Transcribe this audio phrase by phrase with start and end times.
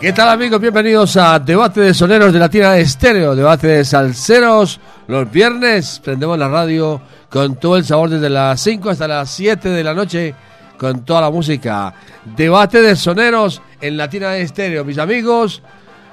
[0.00, 0.60] ¿Qué tal amigos?
[0.60, 4.78] Bienvenidos a Debate de Soneros de Latina Estéreo, debate de salseros.
[5.08, 9.68] Los viernes prendemos la radio con todo el sabor desde las 5 hasta las 7
[9.68, 10.36] de la noche
[10.78, 11.92] con toda la música.
[12.24, 14.84] Debate de Soneros en Latina Estéreo.
[14.84, 15.62] Mis amigos,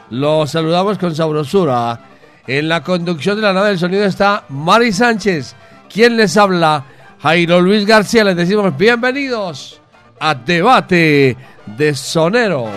[0.10, 2.00] los saludamos con sabrosura.
[2.48, 5.56] En la conducción de la nave del sonido está Mari Sánchez.
[5.94, 6.84] ¿Quién les habla?
[7.22, 8.24] Jairo Luis García.
[8.24, 9.80] Les decimos bienvenidos
[10.20, 12.70] a Debate de Soneros.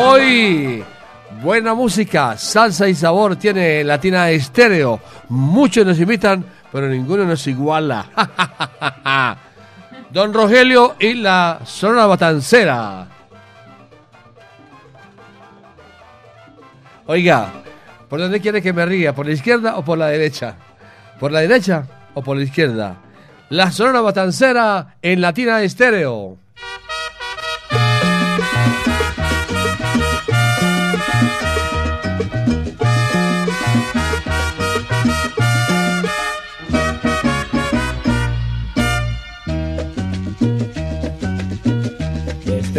[0.00, 0.84] Hoy,
[1.42, 5.00] buena música, salsa y sabor tiene Latina Estéreo.
[5.28, 8.06] Muchos nos invitan, pero ninguno nos iguala.
[10.12, 13.08] Don Rogelio y la Sonora Batancera.
[17.06, 17.50] Oiga,
[18.08, 19.12] ¿por dónde quiere que me ría?
[19.16, 20.54] ¿Por la izquierda o por la derecha?
[21.18, 22.98] ¿Por la derecha o por la izquierda?
[23.48, 26.38] La Sonora Batancera en Latina Estéreo.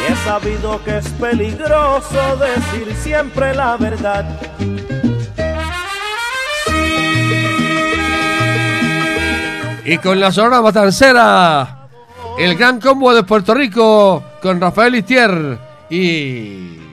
[0.00, 4.24] Y he sabido que es peligroso decir siempre la verdad.
[9.84, 11.88] Y con la Sonora Batancera,
[12.38, 15.58] el gran combo de Puerto Rico con Rafael Itier
[15.90, 16.89] y...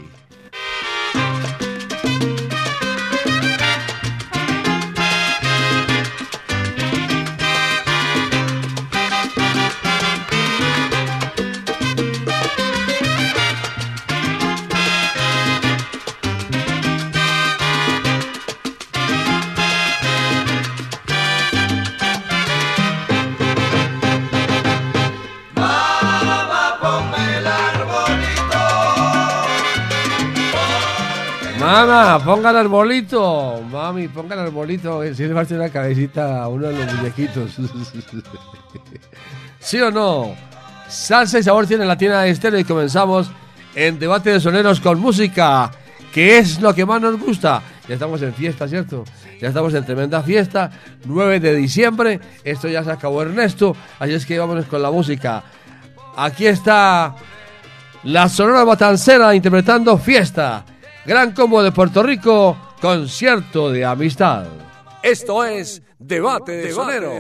[31.86, 33.62] Mamá, ponga el arbolito.
[33.72, 35.04] Mami, ponga el arbolito.
[35.14, 37.52] Si falta una cabecita a uno de los muñequitos.
[39.60, 40.36] ¿Sí o no?
[40.88, 43.30] Salsa y sabor tiene la tienda de estéreo y comenzamos
[43.76, 45.70] en debate de soneros con música,
[46.12, 47.62] que es lo que más nos gusta.
[47.88, 49.04] Ya estamos en fiesta, ¿cierto?
[49.40, 50.72] Ya estamos en tremenda fiesta.
[51.06, 52.20] 9 de diciembre.
[52.44, 53.76] Esto ya se acabó Ernesto.
[54.00, 55.44] Así es que vámonos con la música.
[56.16, 57.16] Aquí está
[58.04, 60.66] la Sonora Batancera interpretando Fiesta.
[61.08, 64.44] Gran combo de Puerto Rico, concierto de amistad.
[65.02, 67.14] Esto es Debate de Sonero.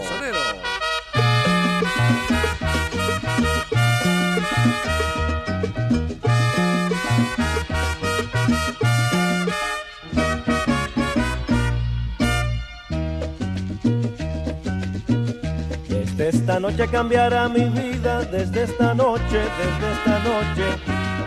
[15.87, 20.96] Desde esta noche cambiará mi vida, desde esta noche, desde esta noche.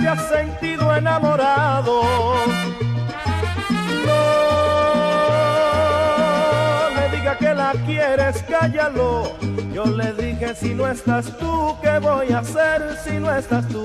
[0.00, 2.02] te has sentido enamorado.
[4.06, 4.10] No
[6.96, 9.36] me diga que la quieres, cállalo.
[9.72, 13.84] Yo le dije si no estás tú, ¿qué voy a hacer si no estás tú?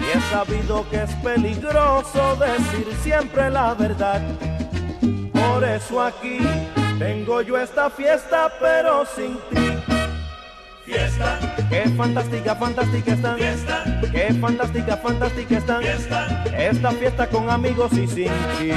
[0.00, 4.20] Y he sabido que es peligroso decir siempre la verdad.
[5.32, 6.38] Por eso aquí
[6.98, 9.89] tengo yo esta fiesta, pero sin ti.
[10.90, 11.38] Fiesta,
[11.70, 13.36] Qué fantástica, fantástica están.
[13.38, 15.82] fiesta, Qué fantástica, fantástica están.
[15.82, 18.70] fiesta, Esta fiesta con amigos y sin ti.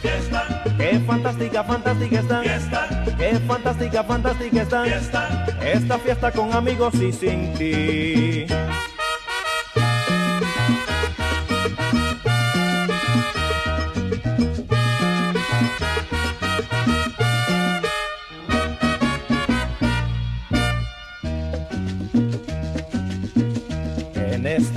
[0.00, 2.42] fiesta, Qué fantástica, fantástica están.
[2.42, 2.88] fiesta,
[3.18, 4.84] Qué fantástica, fantástica están.
[4.86, 5.46] fiesta.
[5.62, 8.46] Esta fiesta con amigos y sin ti.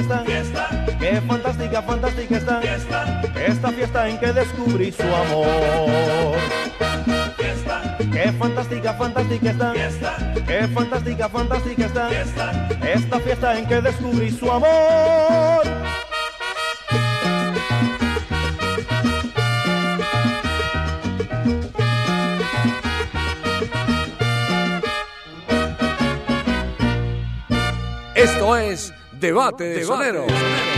[0.00, 0.24] Están.
[0.26, 2.62] fiesta, Qué fantástica, fantástica están.
[2.62, 6.36] fiesta, Esta fiesta en que descubrí su amor.
[7.36, 9.74] fiesta, Qué fantástica, fantástica están.
[9.74, 10.16] fiesta,
[10.46, 12.10] Qué fantástica, fantástica están.
[12.10, 12.68] fiesta.
[12.94, 15.62] Esta fiesta en que descubrí su amor.
[28.14, 28.92] Esto es
[29.26, 29.84] Debate de.
[29.84, 30.75] Con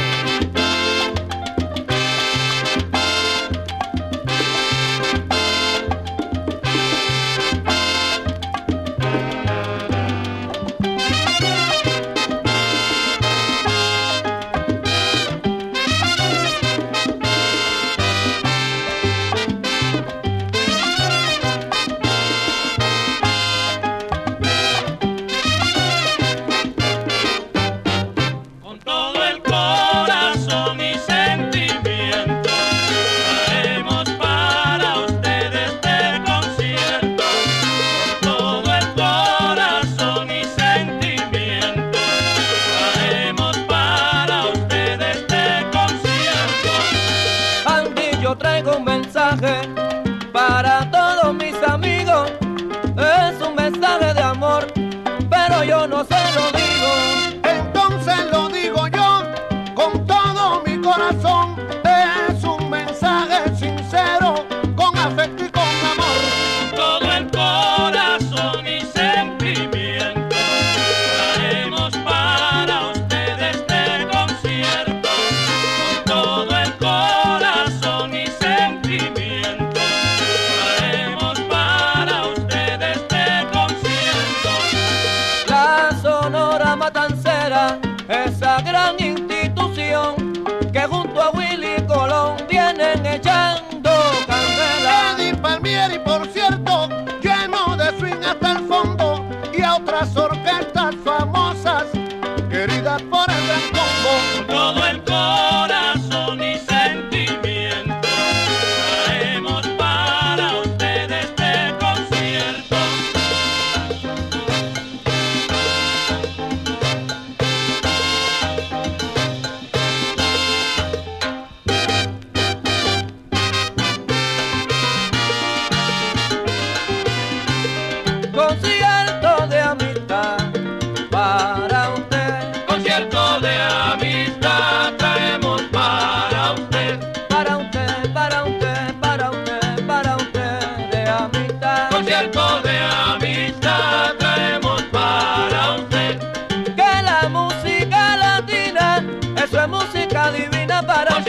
[151.05, 151.23] para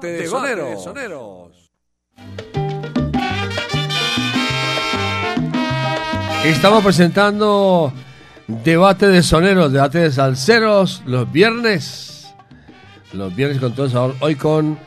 [0.00, 0.26] Debate de
[0.76, 1.72] Soneros.
[6.44, 7.92] Estamos presentando
[8.46, 12.28] Debate de Soneros, Debate de Salseros, los viernes.
[13.12, 14.14] Los viernes con todo el sabor.
[14.20, 14.78] Hoy con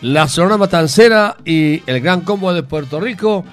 [0.00, 3.44] la Sonora Matancera y el Gran Combo de Puerto Rico.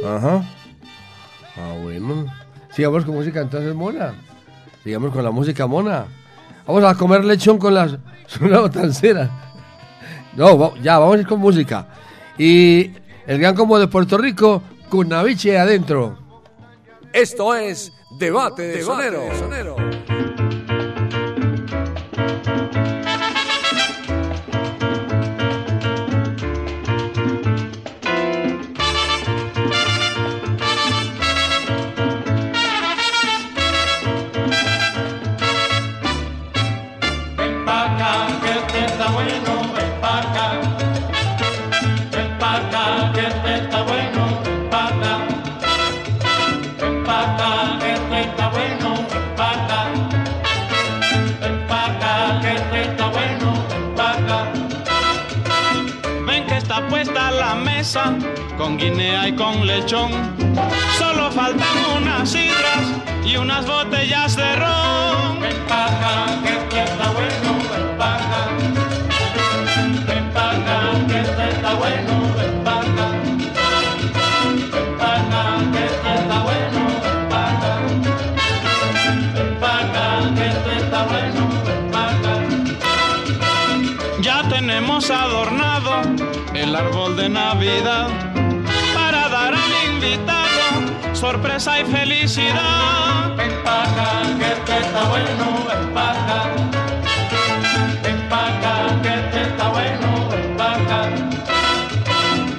[0.06, 0.44] Ajá.
[1.58, 2.26] Ah, bueno.
[2.72, 4.14] Sigamos con música entonces mona.
[4.84, 6.06] Sigamos con la música mona.
[6.68, 7.98] Vamos a comer lechón con la
[8.42, 9.30] una botancera.
[10.36, 11.88] No, ya, vamos a ir con música.
[12.38, 12.92] Y
[13.26, 16.18] el gran combo de Puerto Rico, con Naviche adentro.
[17.14, 19.50] Esto es Debate de Soneros.
[19.50, 20.05] Ven
[58.58, 60.10] con guinea y con lechón.
[60.98, 62.92] Solo faltan unas sidras
[63.24, 65.39] y unas botellas de ron.
[65.39, 68.48] Ven pa' acá, que esto está bueno, ven pa' acá.
[70.08, 72.13] Ven pa' acá, que esto está bueno.
[72.38, 72.63] Ven
[86.75, 88.08] el árbol de Navidad
[88.94, 93.36] para dar al invitado sorpresa y felicidad.
[93.38, 96.41] Ven pa' acá, que este está bueno, ven pa' acá.
[98.03, 101.01] Ven pa' acá, que este está bueno, ven pa' acá.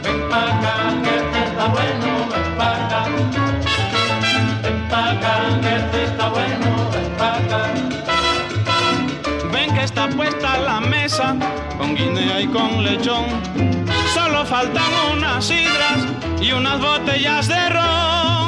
[0.03, 3.03] Ven pa' acá, que este está bueno, ven pa' acá.
[4.63, 7.61] Ven pa' acá, que este está bueno, ven pa' acá.
[9.53, 11.37] Ven que está puesta la mesa
[11.77, 13.76] con guinea y con lechón.
[14.17, 16.07] Solo faltan unas sidras
[16.41, 18.46] y unas botellas de ron.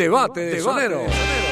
[0.00, 1.02] Es Debate de Soneros.
[1.06, 1.49] va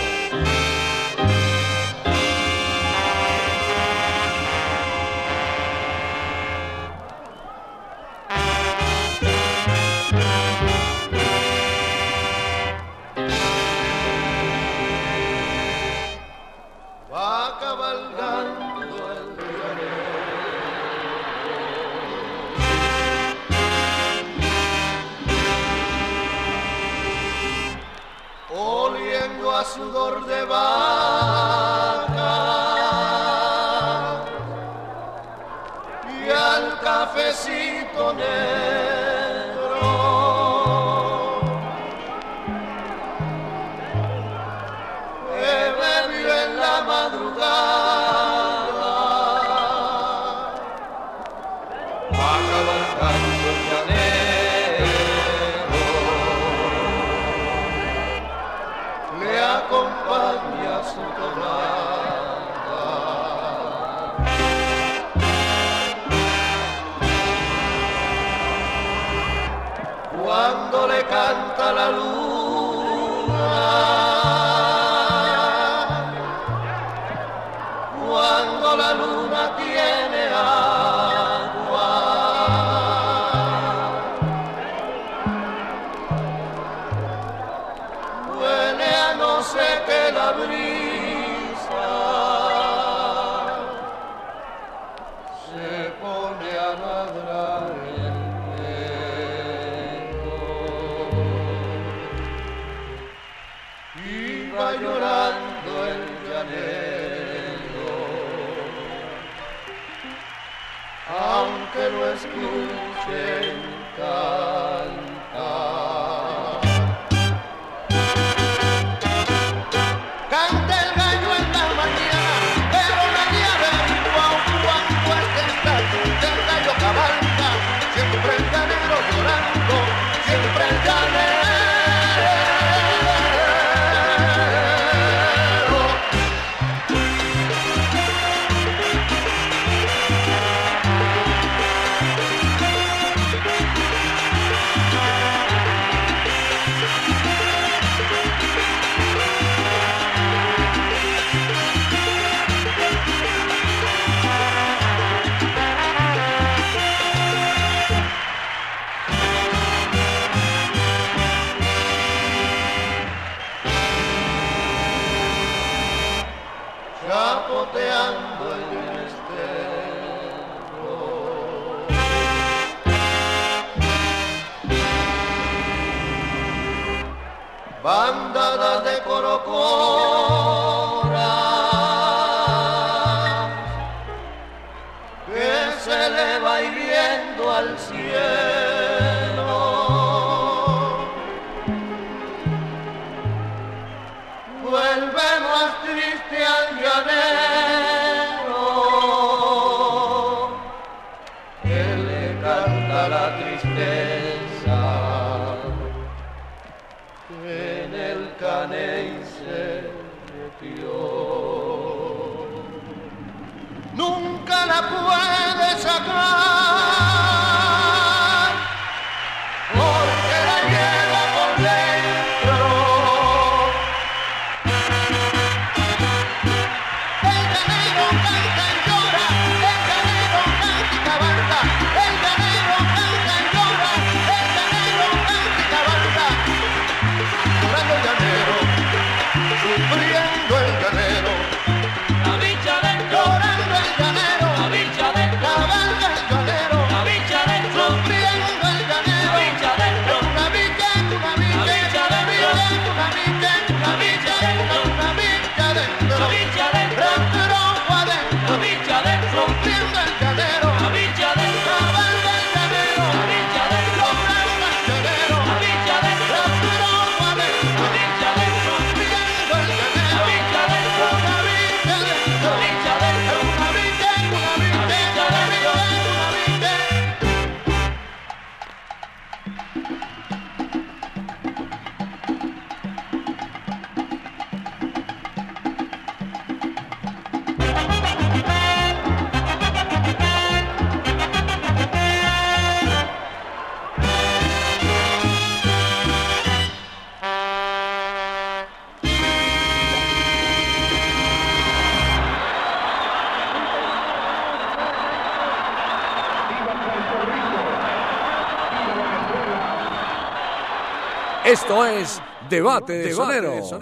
[311.69, 313.75] Esto es Debate de Soneros.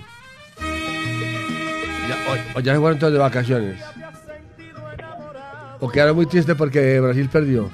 [2.08, 2.16] Ya,
[2.56, 3.78] o ya se fueron todos de vacaciones.
[5.80, 7.70] O quedaron muy tristes porque Brasil perdió.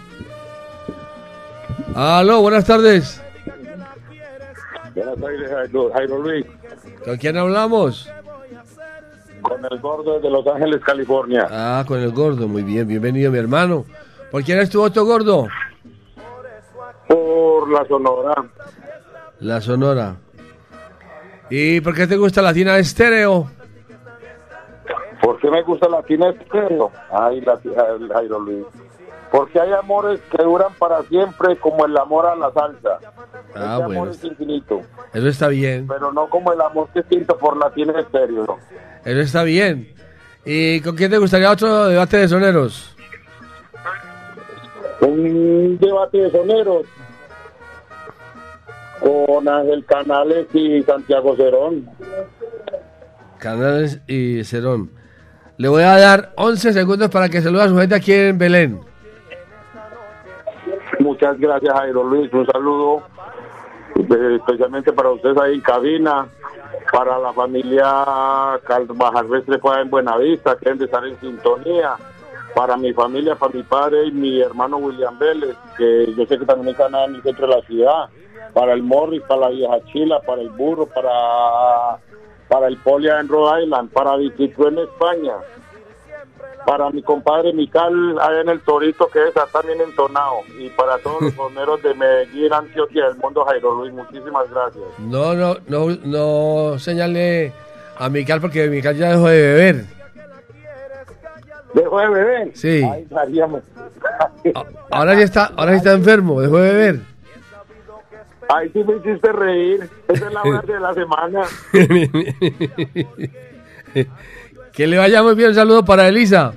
[1.94, 3.22] Aló, buenas tardes.
[4.94, 6.46] Buenas tardes, Jairo, Jairo Luis,
[7.04, 8.08] ¿Con quién hablamos?
[9.42, 11.46] con el gordo de Los Ángeles, California.
[11.50, 12.48] Ah, con el gordo.
[12.48, 13.84] Muy bien, bienvenido mi hermano.
[14.30, 15.46] ¿Por quién es tu voto gordo?
[17.08, 18.34] Por la Sonora,
[19.40, 20.16] La Sonora.
[21.50, 23.50] ¿Y por qué te gusta Latina Estéreo?
[25.44, 26.90] ¿Por qué me gusta Latina Estéreo?
[27.10, 27.58] Ay, la,
[28.14, 28.66] Jairo Luis.
[29.30, 32.98] Porque hay amores que duran para siempre, como el amor a la salsa.
[33.54, 34.00] Ah, Ese bueno.
[34.00, 34.80] amor es infinito,
[35.12, 35.86] Eso está bien.
[35.88, 38.58] pero no como el amor que siento por Latina Estéreo.
[39.04, 39.92] Eso está bien.
[40.44, 42.96] ¿Y con quién te gustaría otro debate de soneros?
[45.00, 46.86] Un debate de soneros
[49.00, 51.88] con Ángel Canales y Santiago Cerón.
[53.38, 54.90] Canales y Cerón.
[55.56, 58.80] Le voy a dar 11 segundos para que salude a su gente aquí en Belén.
[60.98, 62.32] Muchas gracias, Jairo Luis.
[62.32, 63.02] Un saludo
[63.96, 66.26] eh, especialmente para ustedes ahí en cabina,
[66.92, 67.84] para la familia
[68.64, 71.94] Carvajal Restrepo en Buenavista, que deben de estar en sintonía,
[72.54, 76.44] para mi familia, para mi padre y mi hermano William Vélez, que yo sé que
[76.44, 78.08] también están en el centro de la ciudad,
[78.52, 81.98] para el Morris, para la vieja Chila, para el Burro, para,
[82.54, 85.32] para el Polia en Rhode Island, para Distrito en España
[86.64, 91.20] para mi compadre Mical allá en el Torito que está también entonado y para todos
[91.20, 94.84] los soneros de Medellín, Antioquia, del mundo Jairo Luis, muchísimas gracias.
[94.98, 97.52] No, no, no, no señale
[97.98, 99.84] a Mical porque Mical ya dejó de beber.
[101.74, 102.50] ¿Dejó de beber?
[102.54, 102.82] Sí.
[102.90, 103.62] Ay, Maríamos.
[104.54, 107.00] A- Ahora ya está, ahora sí está enfermo, dejó de beber.
[108.48, 109.88] Ay, sí me hiciste reír.
[110.08, 111.42] Esa es la hora de la semana.
[114.72, 116.54] que le vaya muy bien, un saludo para Elisa.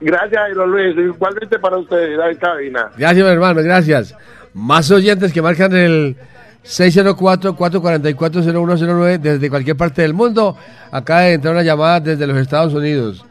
[0.00, 0.96] Gracias, Jairo Luis.
[0.96, 2.90] Igualmente para ustedes, en cabina.
[2.96, 4.14] Gracias, mi hermano, gracias.
[4.52, 6.16] Más oyentes que marcan el
[6.64, 10.56] 604-444-0109 desde cualquier parte del mundo.
[10.90, 13.24] Acaba de entrar una llamada desde los Estados Unidos.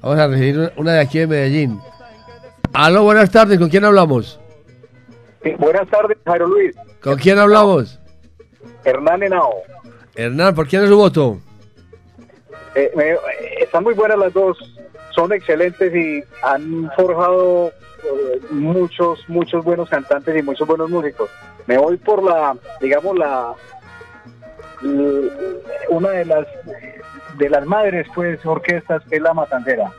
[0.00, 1.80] Vamos a recibir una de aquí de Medellín.
[2.72, 4.38] Aló, buenas tardes, ¿con quién hablamos?
[5.54, 6.74] Buenas tardes, Jairo Luis.
[7.02, 7.98] ¿Con quién hablamos?
[8.84, 9.54] Hernán Henao.
[10.14, 11.38] Hernán, ¿por quién es su voto?
[12.74, 13.18] Eh, me- eh,
[13.60, 14.58] están muy buenas las dos.
[15.14, 21.30] Son excelentes y han forjado eh, muchos, muchos buenos cantantes y muchos buenos músicos.
[21.66, 23.52] Me voy por la, digamos, la,
[25.90, 26.46] una de las,
[27.38, 29.90] de las madres, pues, orquestas, que es la Matancera.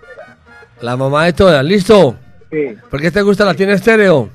[0.81, 2.15] La mamá de todas, ¿listo?
[2.51, 2.77] Sí.
[2.89, 4.29] ¿Por qué te gusta la tiene estéreo?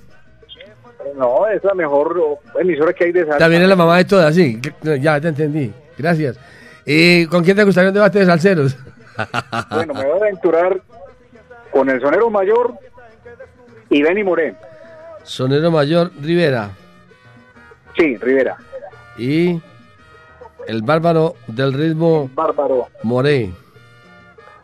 [1.16, 3.38] No, es la mejor emisora que hay de salsa.
[3.38, 4.61] También es la mamá de todas, sí.
[5.01, 5.72] Ya te entendí.
[5.98, 6.38] Gracias.
[6.87, 8.77] ¿Y con quién te gustaría un debate de salseros?
[9.70, 10.81] Bueno, me voy a aventurar
[11.70, 12.72] con el sonero mayor
[13.90, 14.55] y Benny Moré.
[15.22, 16.70] Sonero Mayor Rivera
[17.96, 18.57] Sí, Rivera.
[19.18, 19.61] y
[20.66, 22.88] el bárbaro del ritmo Bárbaro.
[23.03, 23.51] Moré.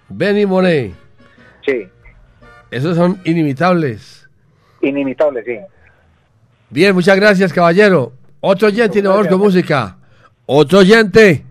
[0.08, 0.94] Benny Moré.
[1.64, 1.86] Sí,
[2.70, 4.26] Esos son inimitables.
[4.80, 5.58] inimitable, sí.
[6.70, 8.12] Bien, muchas gracias, caballero.
[8.40, 9.96] Otro oyente y nos vamos con música.
[10.46, 11.46] Otro oyente.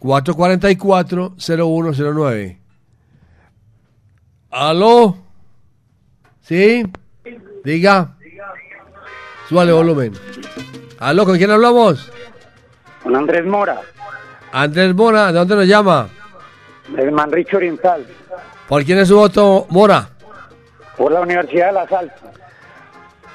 [0.00, 2.58] 444-0109.
[4.50, 5.16] ¿Aló?
[6.42, 6.84] ¿Sí?
[7.64, 8.16] Diga.
[9.48, 10.12] Súbale volumen.
[10.98, 11.24] ¿Aló?
[11.24, 12.10] ¿Con quién hablamos?
[13.02, 13.80] Con Andrés Mora,
[14.50, 16.08] Andrés Mora, ¿de dónde nos llama?
[16.88, 18.06] Del Manricho Oriental,
[18.68, 20.08] ¿Por quién es su voto, Mora?
[20.96, 22.14] por la Universidad de la Salsa.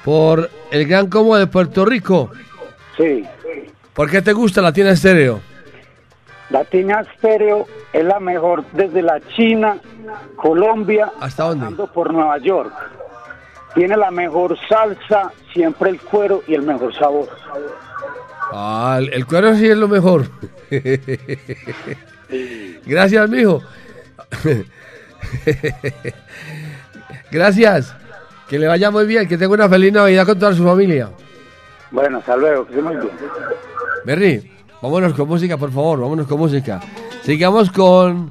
[0.04, 2.30] Por el Gran Combo de Puerto Rico.
[2.96, 3.24] Sí,
[3.92, 5.40] ¿Por qué te gusta la tienda estéreo?
[6.48, 9.78] Latina Stereo es la mejor desde la China,
[10.36, 11.64] Colombia, ¿Hasta dónde?
[11.66, 12.72] pasando por Nueva York.
[13.74, 17.28] Tiene la mejor salsa, siempre el cuero y el mejor sabor.
[18.52, 20.26] Ah, el, el cuero sí es lo mejor.
[22.86, 23.62] Gracias, mijo.
[27.30, 27.94] Gracias.
[28.48, 31.10] Que le vaya muy bien, que tenga una feliz Navidad con toda su familia.
[31.90, 33.10] Bueno, hasta luego, que muy bien.
[34.04, 34.50] Berry,
[34.82, 36.80] vámonos con música, por favor, vámonos con música.
[37.22, 38.30] Sigamos con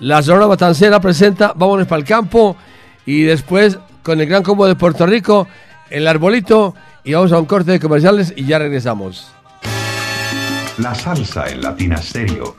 [0.00, 2.56] la Sonora Matancera presenta Vámonos para el campo
[3.04, 5.46] y después con el Gran Combo de Puerto Rico,
[5.90, 9.32] el Arbolito y vamos a un corte de comerciales y ya regresamos.
[10.80, 12.56] La salsa en Latina Stereo.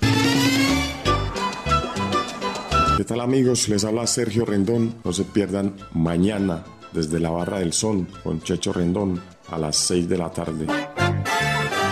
[2.97, 3.67] ¿Qué tal amigos?
[3.67, 4.93] Les habla Sergio Rendón.
[5.03, 10.07] No se pierdan mañana desde la Barra del Son con Checho Rendón a las 6
[10.07, 10.67] de la tarde.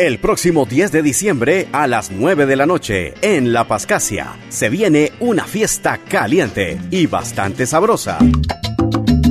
[0.00, 4.70] El próximo 10 de diciembre a las 9 de la noche en La Pascasia se
[4.70, 8.16] viene una fiesta caliente y bastante sabrosa.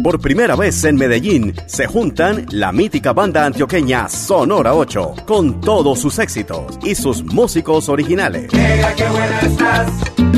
[0.03, 5.99] Por primera vez en Medellín se juntan la mítica banda antioqueña Sonora 8 con todos
[5.99, 8.51] sus éxitos y sus músicos originales.
[8.51, 9.91] Qué buena estás,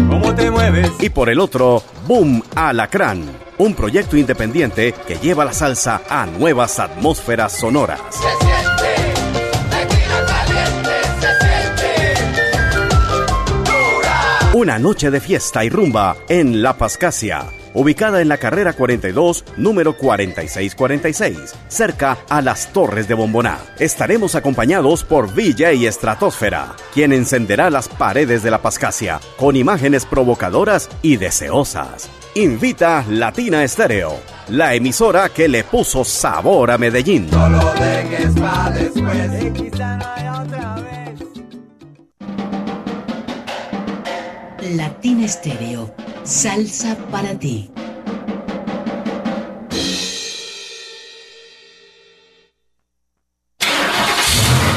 [0.07, 0.89] cómo te mueves.
[1.01, 3.25] Y por el otro, Boom Alacrán,
[3.57, 7.99] un proyecto independiente que lleva la salsa a nuevas atmósferas sonoras.
[14.61, 19.97] Una noche de fiesta y rumba en La Pascasia, ubicada en la carrera 42, número
[19.97, 23.57] 4646, cerca a las Torres de Bomboná.
[23.79, 30.89] Estaremos acompañados por y Estratosfera, quien encenderá las paredes de La Pascasia con imágenes provocadoras
[31.01, 32.11] y deseosas.
[32.35, 34.13] Invita Latina Estéreo,
[34.49, 37.31] la emisora que le puso sabor a Medellín.
[44.71, 44.77] Vez.
[44.77, 45.91] Latina Estéreo,
[46.23, 47.69] salsa para ti.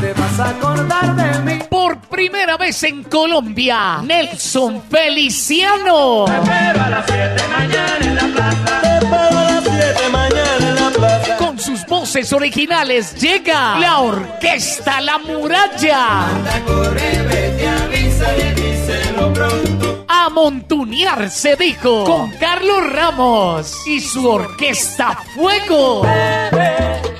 [0.00, 1.58] Te vas a acordar de mí.
[1.68, 6.24] Por primera vez en Colombia, Nelson Feliciano.
[6.26, 8.80] Pero a las 7 mañana en la plaza.
[8.80, 11.36] Te espero a las 7 mañana en la plaza.
[11.36, 16.28] Con sus voces originales llega la Orquesta La Muralla.
[16.66, 20.04] Corre, vete, avisa y díselo pronto.
[20.08, 26.06] A montunear se dijo con Carlos Ramos y su Orquesta Fuego.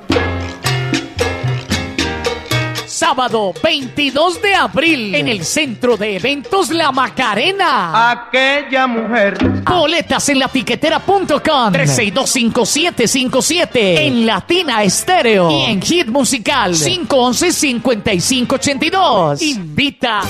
[3.01, 8.11] Sábado 22 de abril en el Centro de Eventos La Macarena.
[8.11, 9.39] Aquella mujer.
[9.63, 19.41] Boletas en latiquetera.com 3625757 en Latina Estéreo y en Hit Musical 511-5582.
[19.41, 20.21] Invita.
[20.21, 20.27] De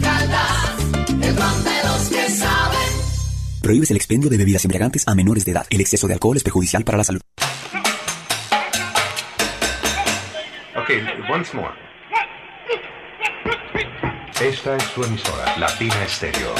[0.00, 0.74] Caldas,
[1.08, 2.78] el ron de los que saben.
[3.62, 5.66] Prohíbes el expendio de bebidas embriagantes a menores de edad.
[5.70, 7.22] El exceso de alcohol es perjudicial para la salud.
[10.90, 11.72] Okay, once more.
[14.42, 16.52] Esta es su emisora, Latina Estéreo.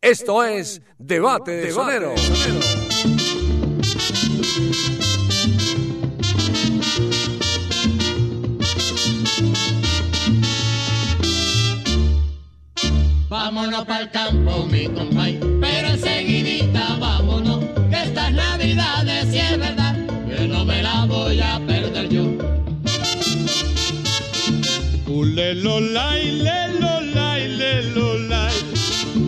[0.00, 2.14] Esto es Debate de Sonero.
[13.28, 15.38] Vámonos para el campo, mi compay,
[21.30, 22.24] voy a perder yo.
[25.06, 28.54] Ulelolay, lelolay, lelolay.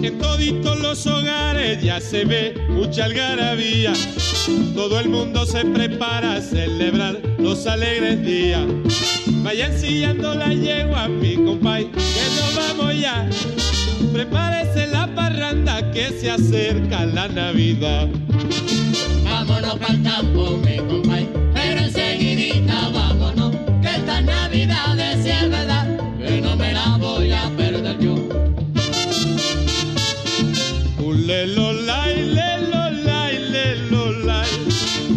[0.03, 3.93] En toditos los hogares ya se ve mucha algarabía.
[4.75, 8.67] Todo el mundo se prepara a celebrar los alegres días.
[9.45, 13.29] Vayan sillando la yegua, mi compay, que nos vamos ya.
[14.13, 18.09] Prepárese la parranda que se acerca la Navidad.
[19.23, 21.02] Vámonos para el campo, mi compay,
[22.23, 27.51] pero enseguidita vámonos, que estas navidades si es verdad, que no me la voy a
[27.57, 28.17] perder yo.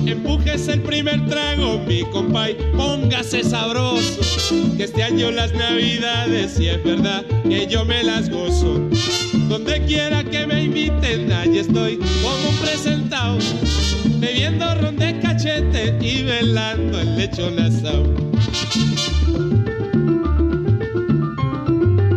[0.06, 4.22] Empújese el primer trago, mi compay, póngase sabroso.
[4.78, 8.80] Que este año las navidades, si es verdad, que yo me las gozo.
[9.50, 13.38] Donde quiera que me inviten, allí estoy como un presentado.
[14.56, 18.06] Bebiendo ron de cachete y velando el lechón asado.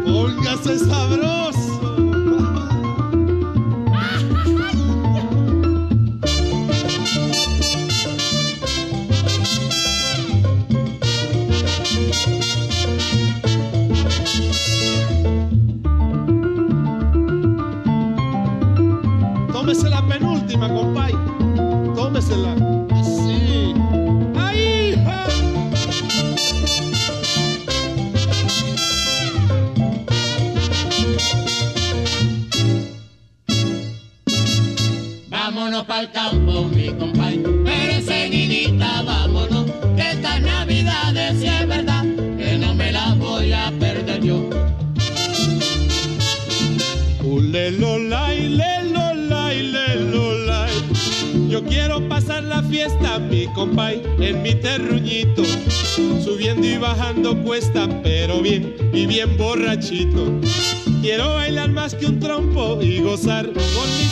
[0.05, 1.18] Póngase sabroso.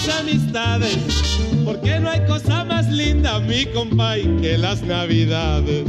[0.07, 0.97] Mis amistades.
[1.65, 5.85] Porque no hay cosa más linda, mi compay, que las navidades.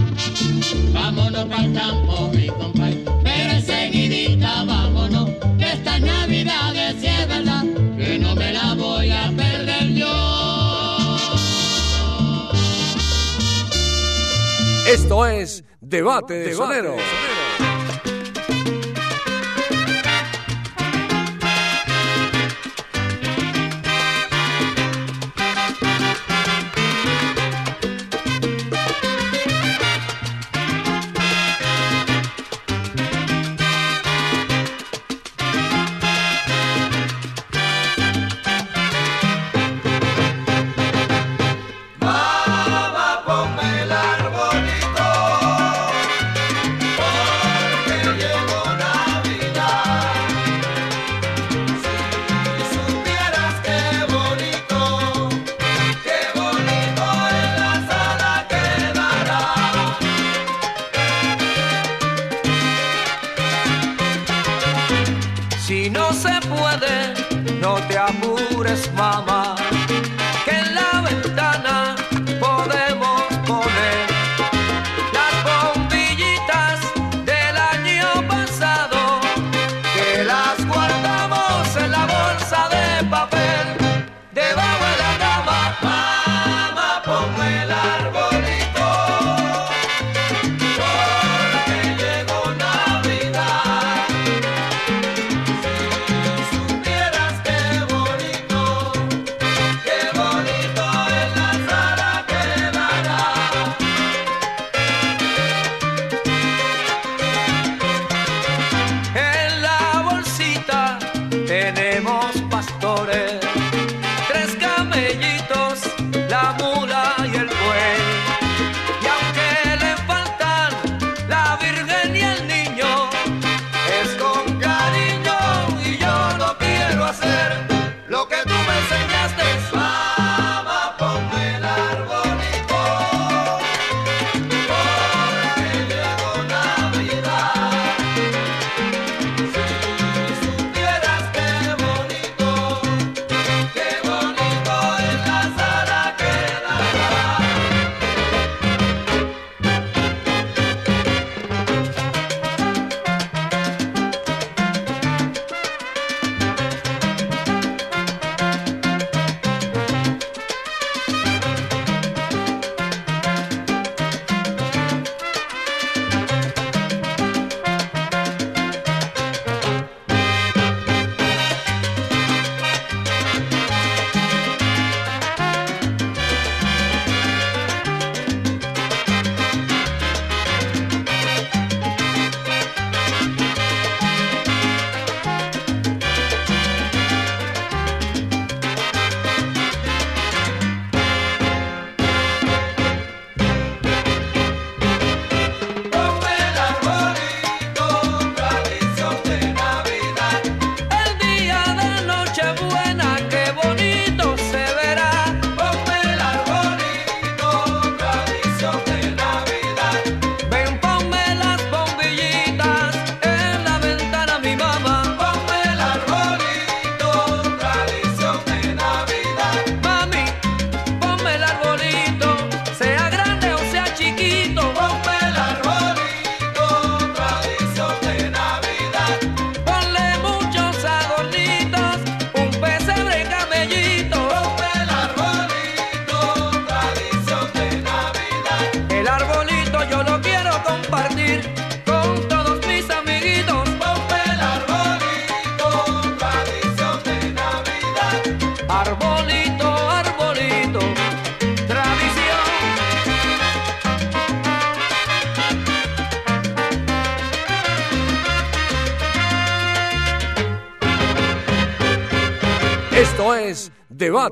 [0.92, 7.64] Vámonos para el campo, mi compay, pero enseguidita vámonos, que estas navidades si es verdad,
[7.98, 11.18] que no me la voy a perder yo.
[14.88, 17.67] Esto es Debate de el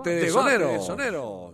[0.10, 1.53] Debate de Soneros.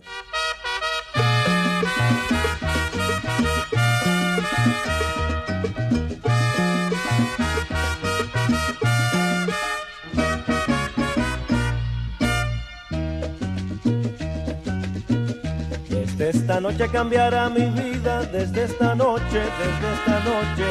[15.88, 20.64] Desde esta noche cambiará mi vida, desde esta noche, desde esta noche.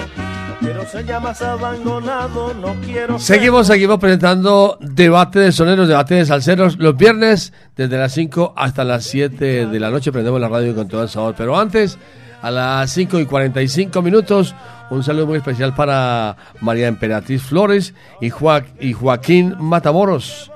[0.49, 5.87] No quiero ser ya más abandonado, no quiero ser- Seguimos, seguimos presentando debate de soneros,
[5.87, 10.11] debate de salseros los viernes desde las 5 hasta las 7 de la noche.
[10.11, 11.35] Prendemos la radio con todo el sabor.
[11.37, 11.97] Pero antes,
[12.41, 14.55] a las 5 y 45 minutos,
[14.89, 20.51] un saludo muy especial para María Emperatriz Flores y, Joa- y Joaquín Matamoros.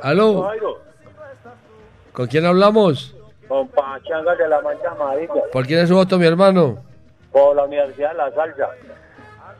[0.03, 0.49] Aló.
[2.13, 3.15] ¿Con quién hablamos?
[3.47, 6.79] Con Pachanga de la Mancha Amarilla, ¿Por quién es su voto, mi hermano?
[7.31, 8.69] por la Universidad de la Salsa,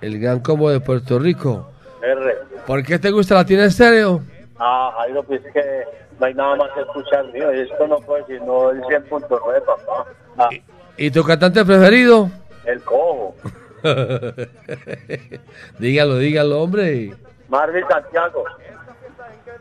[0.02, 1.70] El gran combo de Puerto Rico.
[2.02, 2.36] R.
[2.66, 4.22] ¿Por qué te gusta la tienda estéreo?
[4.60, 5.84] Ah, Jairo, pues es que
[6.20, 9.62] no hay nada más que escuchar mío, y esto no puede ser, no el 100.9,
[9.66, 10.06] papá.
[10.38, 10.50] Ah,
[10.98, 12.30] ¿Y tu cantante preferido?
[12.66, 13.36] el cojo,
[15.80, 17.14] dígalo, dígalo, hombre.
[17.50, 18.44] Marvin Santiago,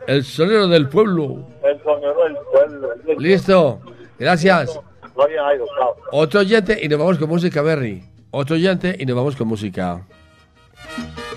[0.07, 1.47] El sonero del pueblo.
[1.63, 2.89] el sonero del pueblo.
[3.19, 3.81] Listo.
[4.19, 4.79] Gracias.
[6.13, 8.05] Otro oyente y nos vamos con música, Berry.
[8.31, 10.01] Otro oyente y nos vamos con música.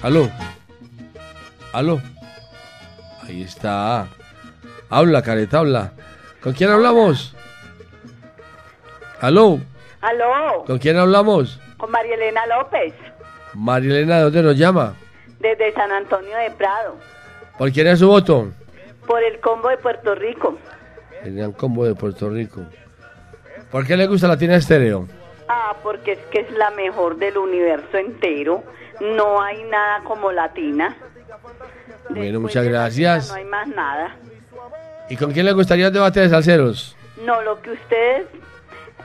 [0.01, 0.29] Aló.
[1.73, 2.01] Aló.
[3.23, 4.07] Ahí está.
[4.89, 5.93] Habla, careta, habla.
[6.41, 7.35] ¿Con quién hablamos?
[9.21, 9.59] Aló.
[10.01, 11.59] Aló, ¿Con quién hablamos?
[11.75, 12.93] con María Elena López,
[13.53, 14.93] Marilena, ¿de dónde nos llama?
[15.39, 16.95] desde San Antonio de Prado,
[17.57, 18.47] ¿Por quién es su voto?
[19.05, 20.57] por el combo de Puerto Rico.
[21.23, 22.61] El gran combo de Puerto Rico.
[23.71, 25.07] ¿Por qué le gusta la tienda estéreo?
[25.47, 28.63] Ah, porque es que es la mejor del universo entero.
[28.99, 30.95] No hay nada como latina.
[32.09, 33.29] Bueno, muchas gracias.
[33.29, 34.15] No hay más nada.
[35.09, 36.95] ¿Y con quién le gustaría un debate de salseros?
[37.25, 38.25] No, lo que ustedes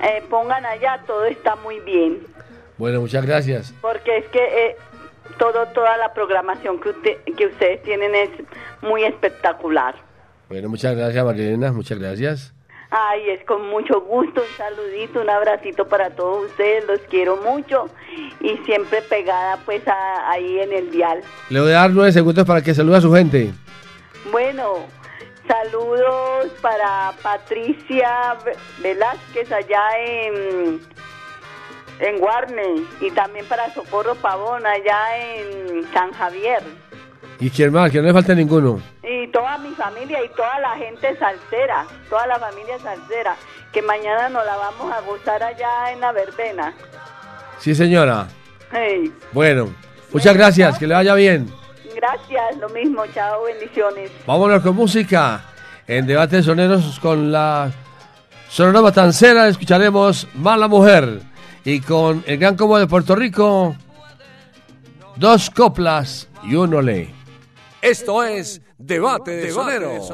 [0.01, 2.21] eh, pongan allá, todo está muy bien.
[2.77, 3.73] Bueno, muchas gracias.
[3.81, 4.39] Porque es que
[4.69, 4.77] eh,
[5.39, 8.31] todo, toda la programación que, usted- que ustedes tienen es
[8.83, 9.95] muy espectacular.
[10.55, 11.73] Bueno, muchas gracias, Marilena.
[11.73, 12.55] Muchas gracias.
[12.89, 17.89] Ay, es con mucho gusto, un saludito, un abracito para todos ustedes, los quiero mucho
[18.39, 21.21] y siempre pegada pues a- ahí en el dial.
[21.51, 23.51] Le voy a dar nueve segundos para que salude a su gente.
[24.31, 24.75] Bueno,
[25.49, 30.81] saludos para Patricia Ve- Velázquez allá en,
[31.99, 36.63] en Guarne y también para Socorro Pavón allá en San Javier.
[37.41, 37.91] ¿Y quién más?
[37.91, 38.81] Que no le falte ninguno.
[39.03, 43.37] Y toda mi familia y toda la gente salsera, toda la familia salsera,
[43.73, 46.73] que mañana nos la vamos a gozar allá en la verbena.
[47.59, 48.29] Sí, señora.
[48.73, 49.69] Hey, Bueno,
[50.13, 50.79] muchas gracias.
[50.79, 51.49] Que le vaya bien.
[51.95, 54.11] gracias, lo mismo, chao, bendiciones.
[54.27, 55.43] Vámonos con música.
[55.87, 57.71] En Debate de Soneros con la
[58.49, 61.21] Sonora Matancera escucharemos Mala Mujer.
[61.65, 63.75] Y con el Gran Combo de Puerto Rico,
[65.17, 67.15] dos coplas y un olé.
[67.85, 70.11] Esto es Debate de Soneros.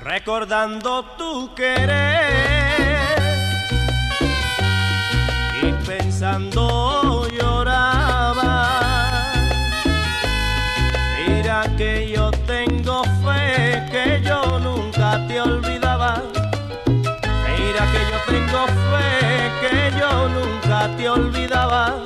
[0.00, 2.98] recordando tu querer
[5.62, 8.70] y pensando lloraba.
[11.18, 15.87] Mira que yo tengo fe que yo nunca te olvidaba.
[18.66, 22.02] Fe que yo nunca te olvidaba.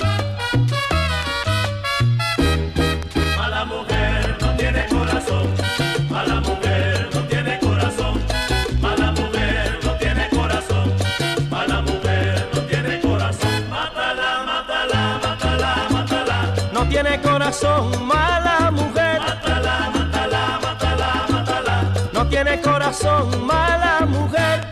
[3.36, 5.46] Mala mujer no tiene corazón.
[6.10, 8.20] Mala mujer no tiene corazón.
[8.80, 10.92] Mala mujer no tiene corazón.
[11.50, 13.70] Mala mujer no tiene corazón.
[13.70, 16.54] Mátala, mátala, mátala, mátala.
[16.72, 19.20] No tiene corazón, mala mujer.
[19.20, 21.76] Mátala, mátala, mátala, mátala.
[22.12, 24.71] No tiene corazón, mala mujer.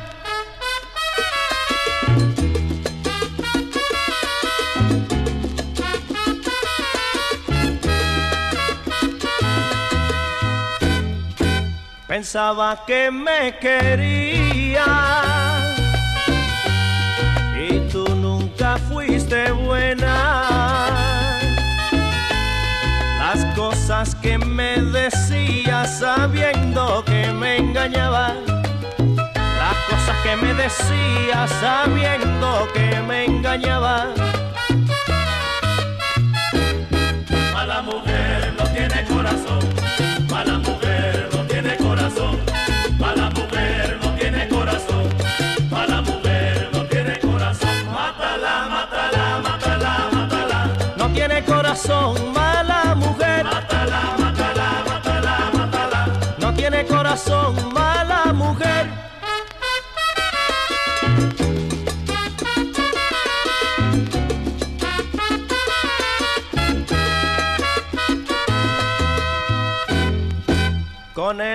[12.10, 14.84] Pensaba que me quería
[17.56, 20.88] y tú nunca fuiste buena.
[23.16, 28.34] Las cosas que me decías sabiendo que me engañaba.
[29.36, 34.08] Las cosas que me decías sabiendo que me engañaba.
[37.52, 39.69] Mala mujer no tiene corazón.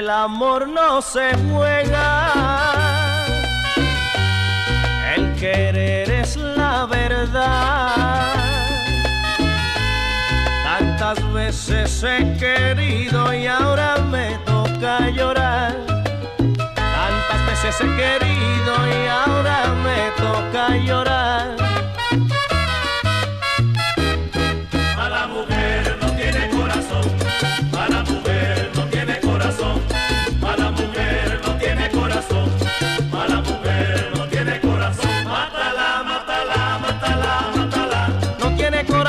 [0.05, 2.75] El amor no se juega.
[5.15, 8.35] El querer es la verdad.
[10.63, 15.75] Tantas veces he querido y ahora me toca llorar.
[16.75, 21.54] Tantas veces he querido y ahora me toca llorar.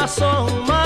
[0.07, 0.86] Tiene corazón,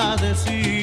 [0.00, 0.79] A decir.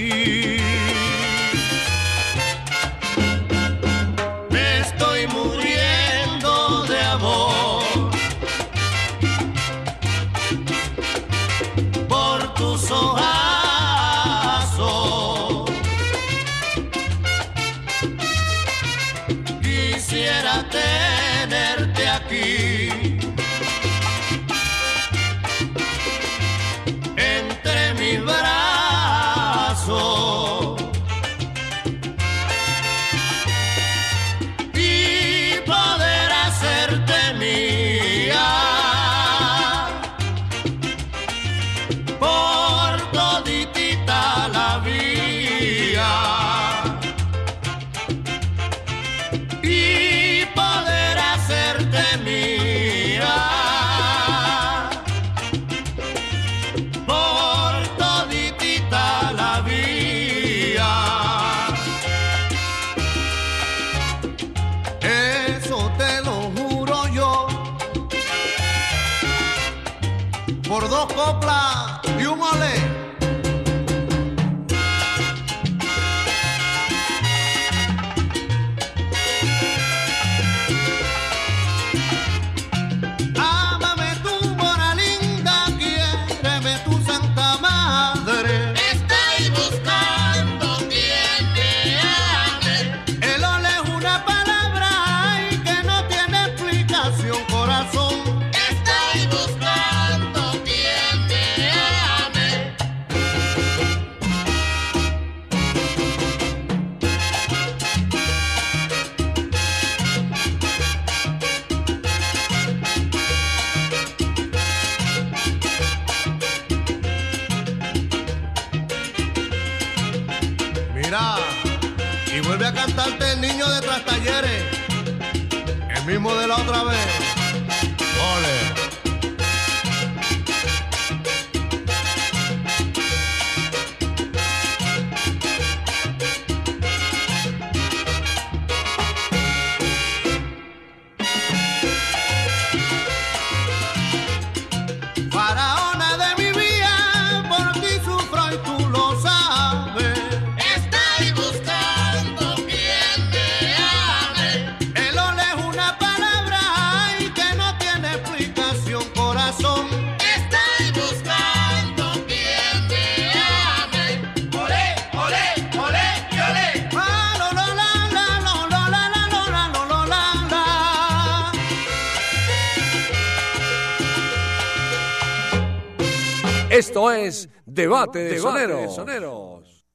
[177.08, 179.86] Esto es Debate de Soneros.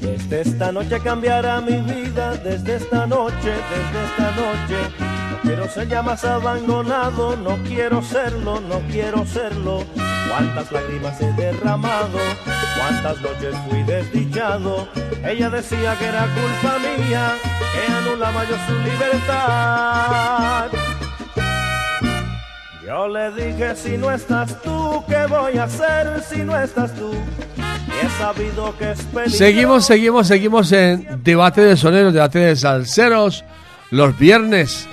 [0.00, 4.76] Desde esta noche cambiará mi vida, desde esta noche, desde esta noche.
[5.30, 9.84] No quiero ser ya más abandonado, no quiero serlo, no quiero serlo.
[10.36, 12.18] Cuántas lágrimas he derramado,
[12.76, 14.86] cuántas noches fui desdichado.
[15.24, 17.36] Ella decía que era culpa mía,
[17.72, 20.66] que anulaba yo su libertad.
[22.84, 27.14] Yo le dije, si no estás tú, ¿qué voy a hacer si no estás tú?
[27.56, 29.38] Y he sabido que es peligroso.
[29.38, 33.42] Seguimos, seguimos, seguimos en Debate de Soneros, Debate de Salseros,
[33.90, 34.86] los viernes.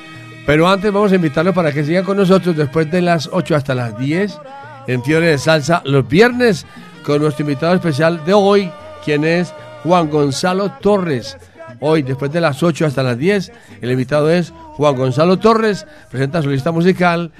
[0.46, 3.76] Pero antes vamos a invitarlos para que sigan con nosotros después de las 8 hasta
[3.76, 4.40] las 10
[4.88, 6.66] en Fiore de Salsa, los viernes,
[7.04, 8.72] con nuestro invitado especial de hoy,
[9.04, 9.54] quien es
[9.84, 11.38] Juan Gonzalo Torres.
[11.80, 16.42] Hoy, después de las 8 hasta las 10, el invitado es Juan Gonzalo Torres, presenta
[16.42, 17.32] su lista musical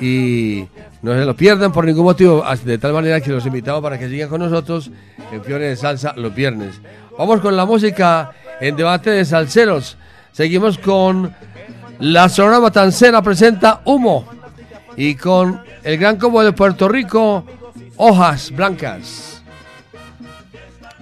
[0.00, 0.64] y
[1.02, 4.08] no se lo pierdan por ningún motivo, de tal manera que los invitamos para que
[4.08, 4.90] sigan con nosotros
[5.30, 6.80] en Fiore de Salsa los viernes.
[7.18, 8.30] Vamos con la música
[8.60, 9.96] en debate de salseros.
[10.32, 11.34] Seguimos con
[11.98, 14.39] la Sonora Matancera presenta Humo
[14.96, 17.44] y con el Gran Combo de Puerto Rico,
[17.96, 19.42] Hojas Blancas.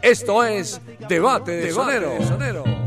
[0.02, 2.77] Esto es Debate de blancas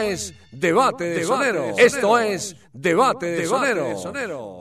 [0.00, 1.74] es Debate de Sonero.
[1.76, 4.57] Esto es Debate de Sonero.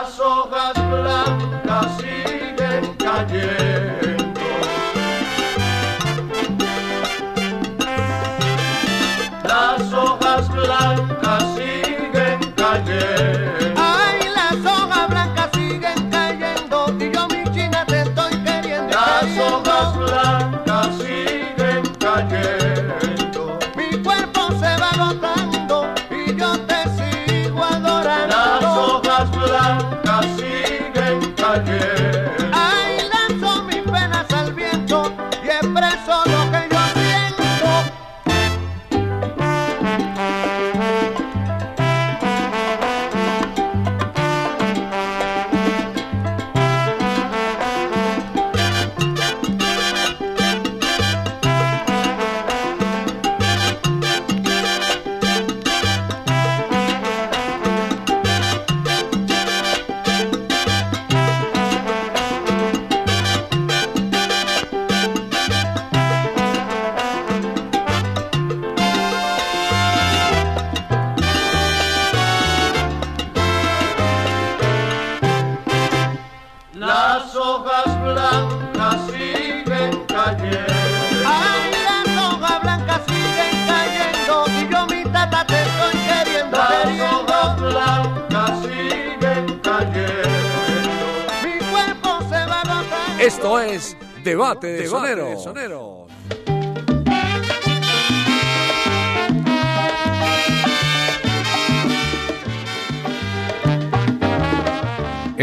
[0.00, 0.79] as hojas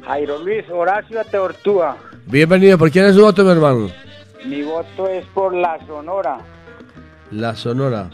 [0.04, 1.98] Jairo Luis Horacio Tortúa.
[2.26, 2.80] Bienvenido.
[2.80, 3.91] ¿Por quién es su voto, mi hermano?
[4.43, 6.39] Mi voto es por la Sonora.
[7.30, 8.10] La Sonora.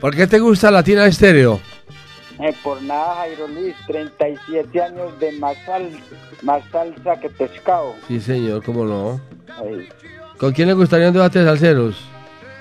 [0.00, 1.71] ¿Por qué te gusta Latina Estéreo?
[2.40, 5.90] Eh, por nada, Jairo Luis, 37 años de más, sal-
[6.42, 7.94] más salsa que pescado.
[8.08, 9.20] Sí, señor, cómo no.
[9.58, 9.88] Ay,
[10.38, 12.04] ¿Con quién le gustaría un debate de salseros?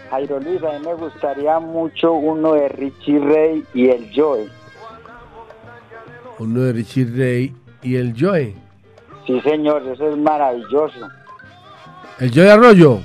[0.09, 4.49] Jairo Luis, a mí me gustaría mucho uno de Richie Ray y el Joe.
[6.39, 8.55] Uno de Richie Ray y el Joy.
[9.25, 11.07] Sí, señor, eso es maravilloso.
[12.19, 12.99] ¿El Joy Arroyo?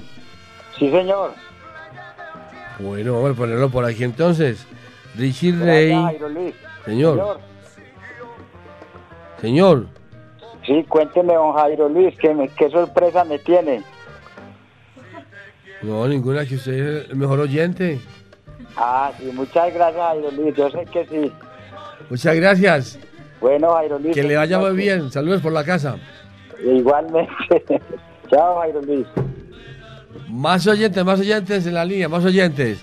[0.79, 1.33] Sí, señor.
[2.79, 4.67] Bueno, vamos a ponerlo por aquí entonces.
[5.17, 5.53] Richie.
[5.53, 6.55] Jairo Luis.
[6.85, 7.41] Señor.
[9.41, 9.87] Señor.
[10.67, 13.83] Sí, cuénteme, don Jairo Luis, ¿qué, me- qué sorpresa me tiene?
[15.83, 18.01] No, ninguna, que usted es el mejor oyente.
[18.77, 21.33] Ah, sí, muchas gracias, Jairo Luis, yo sé que sí.
[22.11, 22.99] Muchas gracias.
[23.41, 24.15] Bueno, Jairo Luis.
[24.15, 25.11] Que le vaya muy bien.
[25.11, 25.97] Saludos por la casa.
[26.65, 27.31] Igualmente.
[28.31, 29.07] Chao, Jairo Luis.
[30.29, 32.81] Más oyentes, más oyentes en la línea, más oyentes.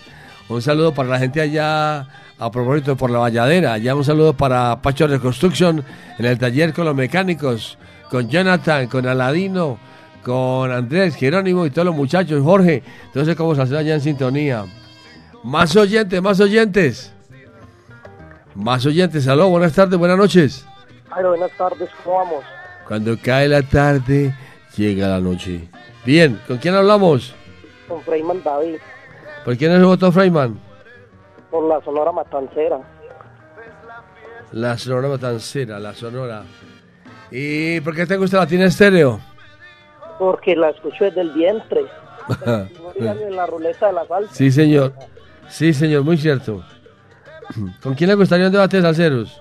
[0.48, 2.08] Un saludo para la gente allá,
[2.44, 3.78] a propósito por la valladera.
[3.78, 5.84] Ya un saludo para Pacho Reconstruction
[6.18, 7.78] en el taller con los mecánicos,
[8.10, 9.78] con Jonathan, con Aladino,
[10.24, 12.84] con Andrés, Jerónimo y todos los muchachos, Jorge.
[13.06, 14.66] Entonces, ¿cómo se hace allá en sintonía?
[15.44, 17.14] Más oyentes, más oyentes.
[18.56, 20.66] Más oyentes, aló, buenas tardes, buenas noches.
[21.10, 22.44] Jairo, buenas tardes, ¿cómo vamos?
[22.88, 24.36] Cuando cae la tarde,
[24.76, 25.70] llega la noche.
[26.06, 27.34] Bien, ¿con quién hablamos?
[27.88, 28.76] Con Freyman David,
[29.46, 30.73] ¿Por quién el voto, Freyman?
[31.54, 32.80] Por la Sonora Matancera.
[34.54, 36.42] La Sonora Matancera, la Sonora.
[37.30, 39.20] ¿Y por qué te gusta la tiene estéreo?
[40.18, 41.86] Porque la escucho desde el vientre.
[42.96, 44.34] en la ruleta de la salsa.
[44.34, 44.94] sí, señor.
[45.48, 46.64] Sí, señor, muy cierto.
[47.84, 49.40] ¿Con quién le gustaría un debate de salseros?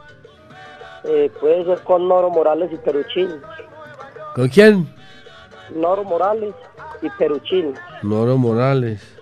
[1.05, 3.31] Eh, puede ser con Noro Morales y Peruchín.
[4.35, 4.95] ¿Con quién?
[5.75, 6.55] Noro Morales
[7.01, 7.73] y Peruchín.
[8.03, 9.22] Noro Morales.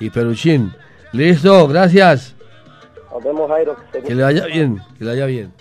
[0.00, 0.72] Y Peruchín.
[1.12, 2.34] Listo, gracias.
[3.12, 3.76] Nos vemos, Jairo.
[3.92, 5.52] Que le vaya bien, que le vaya bien.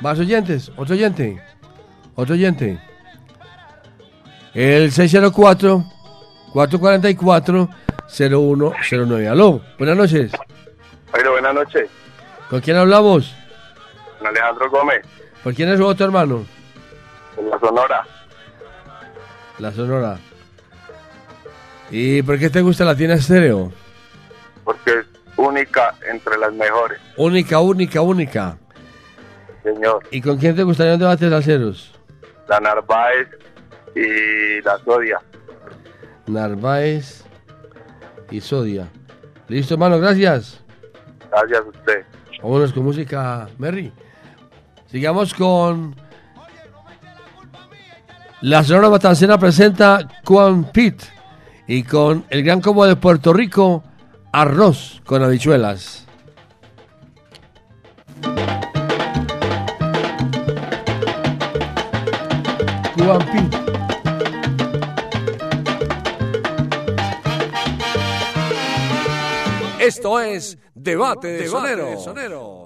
[0.00, 1.42] Más oyentes, otro oyente.
[2.14, 2.78] Otro oyente.
[4.54, 5.84] El 604
[6.52, 7.68] 444
[8.08, 9.28] 0109.
[9.28, 10.32] Aló, buenas noches.
[11.12, 11.88] Jairo, buenas noches.
[12.50, 13.34] ¿Con quién hablamos?
[14.18, 15.02] Con Alejandro Gómez,
[15.42, 16.44] ¿Por quién es su otro hermano?
[17.38, 18.06] en la Sonora.
[19.58, 20.18] La Sonora.
[21.92, 23.70] ¿Y por qué te gusta la tienda estéreo?
[24.64, 28.56] Porque es única entre las mejores, Única, única, única.
[29.62, 30.02] señor.
[30.10, 31.94] ¿Y con quién te gustaría un debate de salseros?
[32.48, 33.28] La Narváez
[33.94, 35.20] y la Sodia.
[36.26, 37.24] Narváez
[38.30, 38.88] y Sodia.
[39.48, 40.62] Listo, hermano, gracias.
[41.30, 42.04] Gracias a usted.
[42.42, 43.92] Vámonos con música, Merry.
[44.86, 45.94] Sigamos con.
[48.40, 51.02] La Sonora Matancera presenta Juan Pitt
[51.66, 53.82] y con el gran combo de Puerto Rico,
[54.32, 56.06] arroz con habichuelas.
[69.80, 72.04] Esto es Debate de Soneros.
[72.04, 72.61] Thank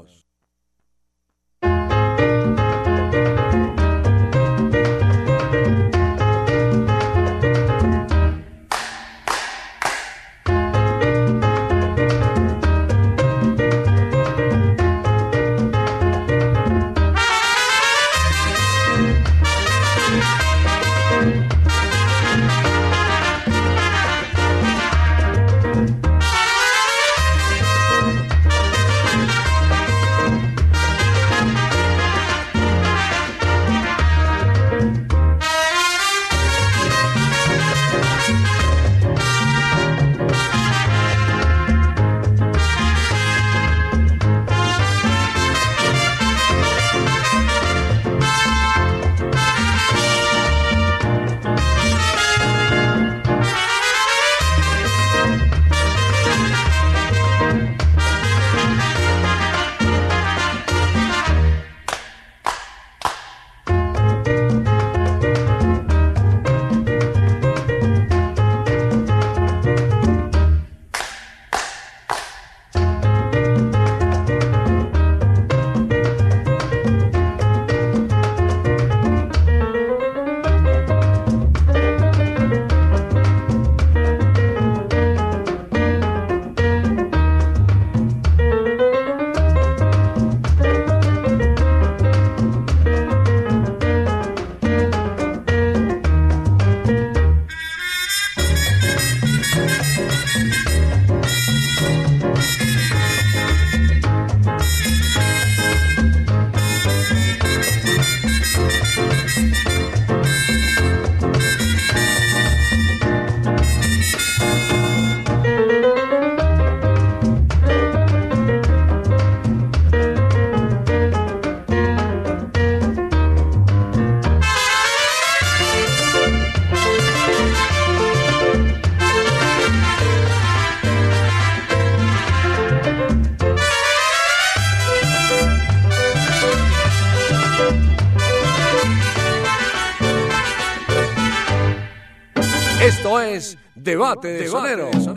[144.06, 144.90] Debate de Sonero.
[144.92, 145.15] Sonero.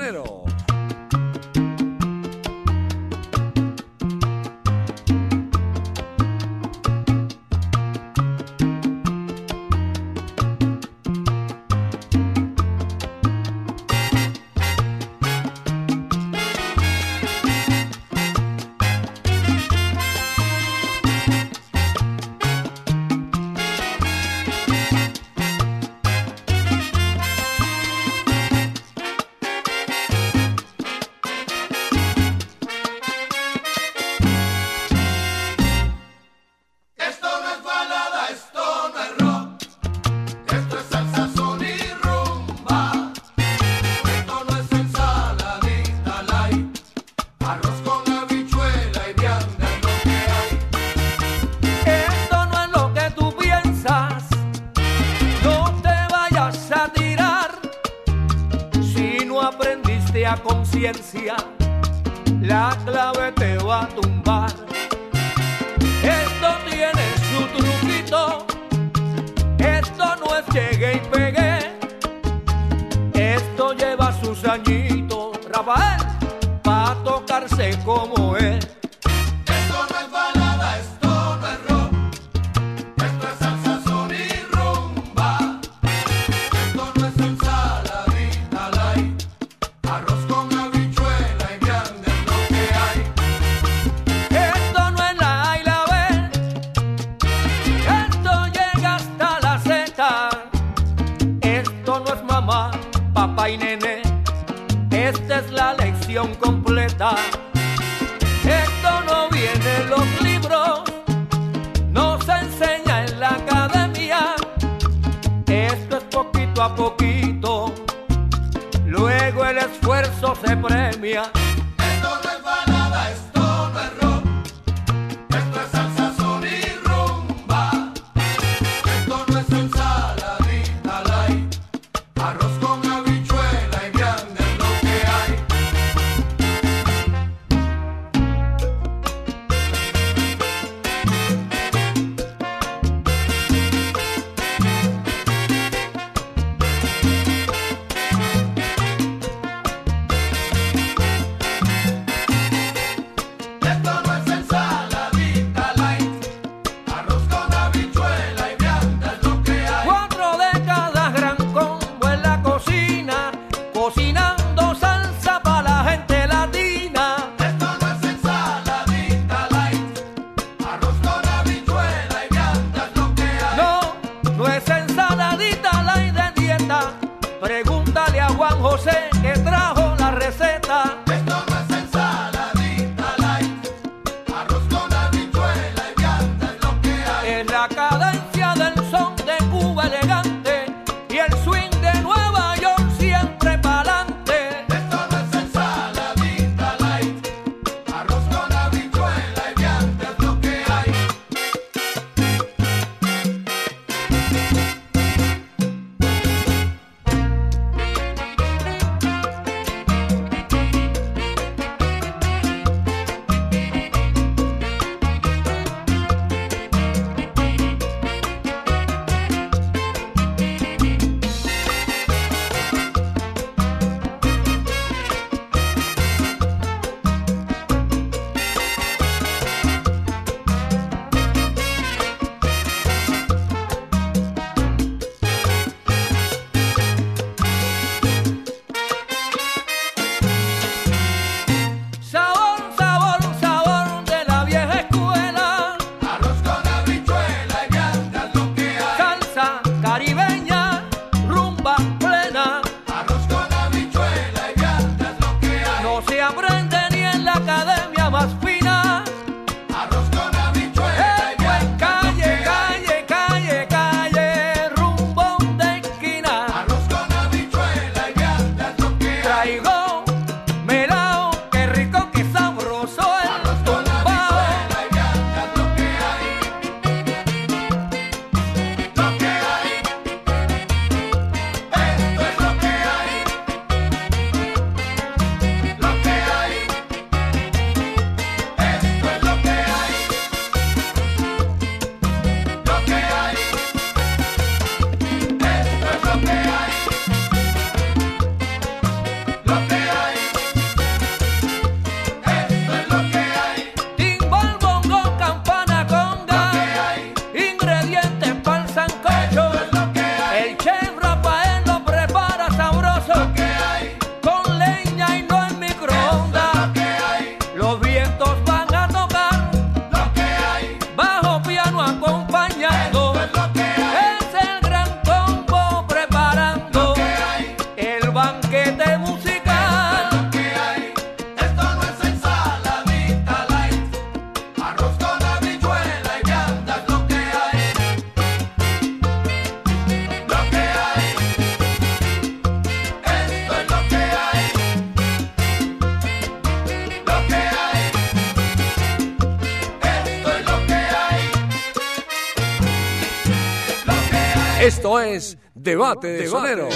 [355.16, 356.74] Es Debate de Soneros.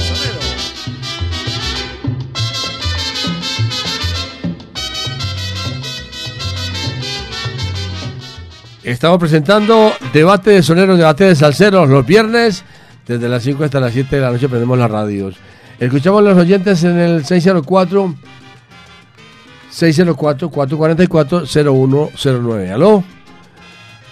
[8.83, 12.65] Estamos presentando debate de soneros, debate de salseros los viernes,
[13.07, 15.35] desde las 5 hasta las 7 de la noche prendemos las radios.
[15.79, 18.15] Escuchamos a los oyentes en el 604
[19.69, 22.71] 604 444 0109.
[22.71, 23.03] ¿Aló?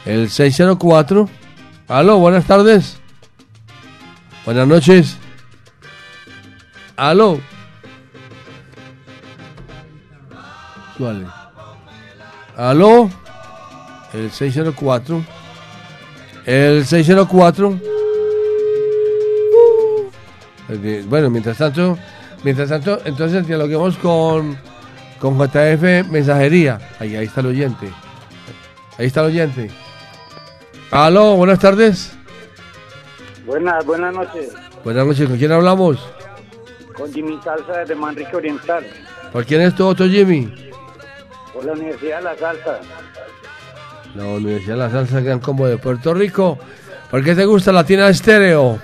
[0.06, 1.30] El 604.
[1.90, 2.18] ¿Aló?
[2.20, 3.01] Buenas tardes.
[4.46, 5.18] Buenas noches.
[6.98, 7.40] ¿Aló?
[10.98, 11.32] ¿Cuál?
[12.58, 13.10] ¿Aló?
[14.14, 15.24] El 604.
[16.46, 17.68] El 604.
[20.70, 21.98] Ok, Bueno, mientras tanto,
[22.44, 24.58] mientras tanto, entonces dialoguemos con,
[25.20, 26.80] con JF Mensajería.
[27.00, 27.92] Ahí, ahí está el oyente.
[28.98, 29.70] Ahí está el oyente.
[30.92, 32.14] Aló, buenas tardes.
[33.52, 34.54] Buenas, buenas noches.
[34.82, 35.98] Buenas noches, ¿con quién hablamos?
[36.96, 38.86] Con Jimmy Salsa desde Manrique Oriental,
[39.34, 40.72] ¿Por quién es tu otro Jimmy?
[41.54, 42.80] por la Universidad de la Salsa.
[44.16, 46.60] La Universidad de la Salsa Gran Combo de Puerto Rico.
[47.10, 48.80] ¿Por qué te gusta Latina Estéreo?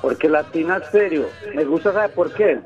[0.00, 2.60] Porque Latina Stereo, me gusta, ¿sabe por qué?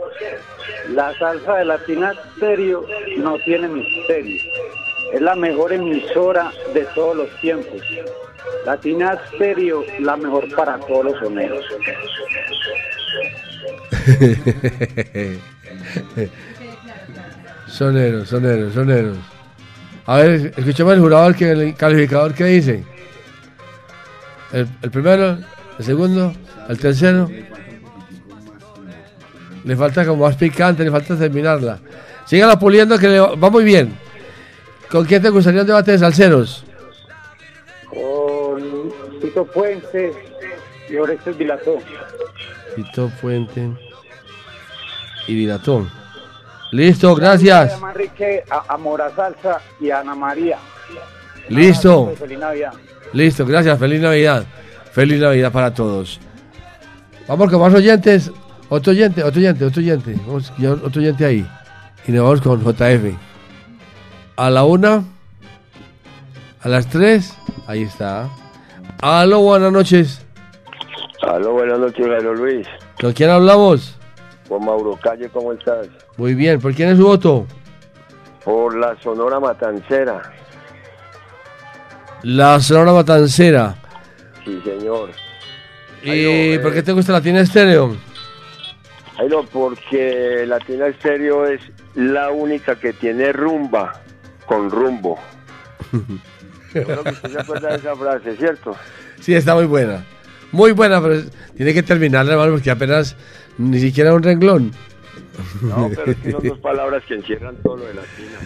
[0.90, 2.84] La salsa de Latina Stereo
[3.16, 4.38] no tiene misterio.
[5.14, 7.80] Es la mejor emisora de todos los tiempos.
[8.64, 11.64] Latina Stereo, la mejor para todos los soneros.
[17.66, 19.16] soneros, soneros, soneros.
[20.06, 22.84] A ver, escuchemos el jurador, que, el calificador que dice.
[24.52, 25.38] El, primero,
[25.78, 26.32] el segundo,
[26.68, 27.28] el tercero.
[29.64, 31.78] Le falta como más picante, le falta terminarla.
[32.24, 33.92] Sígala puliendo que le va va muy bien.
[34.90, 36.64] ¿Con quién te gustaría un debate de salseros?
[39.20, 40.12] Tito Puente
[40.88, 41.78] y Orestes Vilató.
[42.74, 43.70] Tito Puente
[45.26, 45.90] y Viratón.
[46.72, 47.74] Listo, gracias.
[47.74, 50.58] A Manrique, a, a Mora Salsa y a Ana María.
[51.48, 52.14] Listo.
[52.16, 52.72] Feliz Navidad.
[53.12, 53.78] Listo, gracias.
[53.78, 54.44] Feliz Navidad.
[54.92, 56.20] Feliz Navidad para todos.
[57.26, 58.30] Vamos con más oyentes.
[58.68, 60.14] Otro oyente, otro oyente, otro oyente.
[60.26, 60.52] Vamos,
[60.82, 61.46] otro oyente ahí.
[62.06, 63.16] Y nos vamos con JF.
[64.36, 65.04] A la una.
[66.62, 67.34] A las tres.
[67.66, 68.28] Ahí está.
[69.02, 70.24] Aló, buenas noches.
[71.22, 72.66] Aló, buenas noches, Jairo Luis.
[73.00, 73.96] ¿Con quién hablamos?
[74.48, 75.88] Con Mauro Calle, ¿cómo estás?
[76.16, 76.60] Muy bien.
[76.60, 77.46] ¿Por quién es su voto?
[78.44, 80.20] Por la Sonora Matancera.
[82.22, 83.74] La Sonora Matancera.
[84.44, 85.10] Sí, señor.
[86.02, 87.96] ¿Y por qué te gusta la tiene estéreo?
[89.16, 91.60] Jairo, porque Latina Estéreo es
[91.94, 94.00] la única que tiene rumba
[94.46, 95.18] con rumbo.
[96.74, 98.76] Yo creo que usted se acuerda de esa frase, ¿cierto?
[99.20, 100.04] Sí, está muy buena.
[100.52, 101.22] Muy buena, pero
[101.56, 103.16] tiene que terminarla, hermano, porque apenas
[103.58, 104.72] ni siquiera un renglón.
[105.62, 108.38] No, pero es que son dos palabras que encierran todo lo de Latina.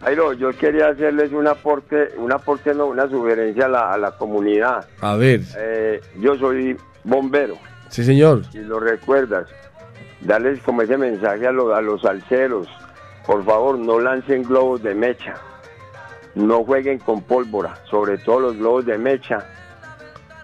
[0.00, 4.12] Jairo, yo quería hacerles un aporte, un aporte, no, una sugerencia a la, a la
[4.12, 4.86] comunidad.
[5.00, 5.40] A ver.
[5.58, 7.58] Eh, yo soy bombero.
[7.88, 8.44] Sí, señor.
[8.52, 9.48] si lo recuerdas,
[10.20, 12.68] darles como ese mensaje a, los a los salseros.
[13.26, 15.34] Por favor, no lancen globos de mecha.
[16.38, 19.44] No jueguen con pólvora, sobre todo los globos de mecha.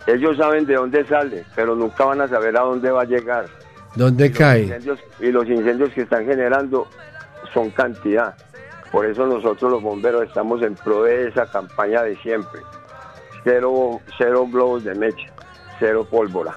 [0.07, 3.47] Ellos saben de dónde sale, pero nunca van a saber a dónde va a llegar.
[3.95, 4.65] ¿Dónde cae?
[4.65, 6.89] Incendios- y los incendios que están generando
[7.53, 8.35] son cantidad.
[8.91, 12.61] Por eso nosotros los bomberos estamos en pro de esa campaña de siempre.
[13.45, 15.33] Cero, cero globos de mecha,
[15.79, 16.57] cero pólvora.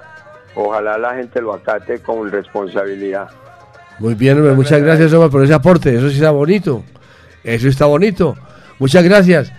[0.56, 3.30] Ojalá la gente lo acate con responsabilidad.
[4.00, 5.96] Muy bien, hombre, muchas gracias, hombre, por ese aporte.
[5.96, 6.84] Eso sí está bonito.
[7.44, 8.36] Eso está bonito.
[8.80, 9.52] Muchas gracias.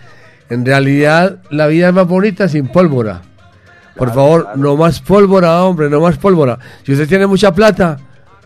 [0.51, 3.23] En realidad, la vida es más bonita sin pólvora.
[3.97, 6.59] Por favor, no más pólvora, hombre, no más pólvora.
[6.85, 7.99] Si usted tiene mucha plata,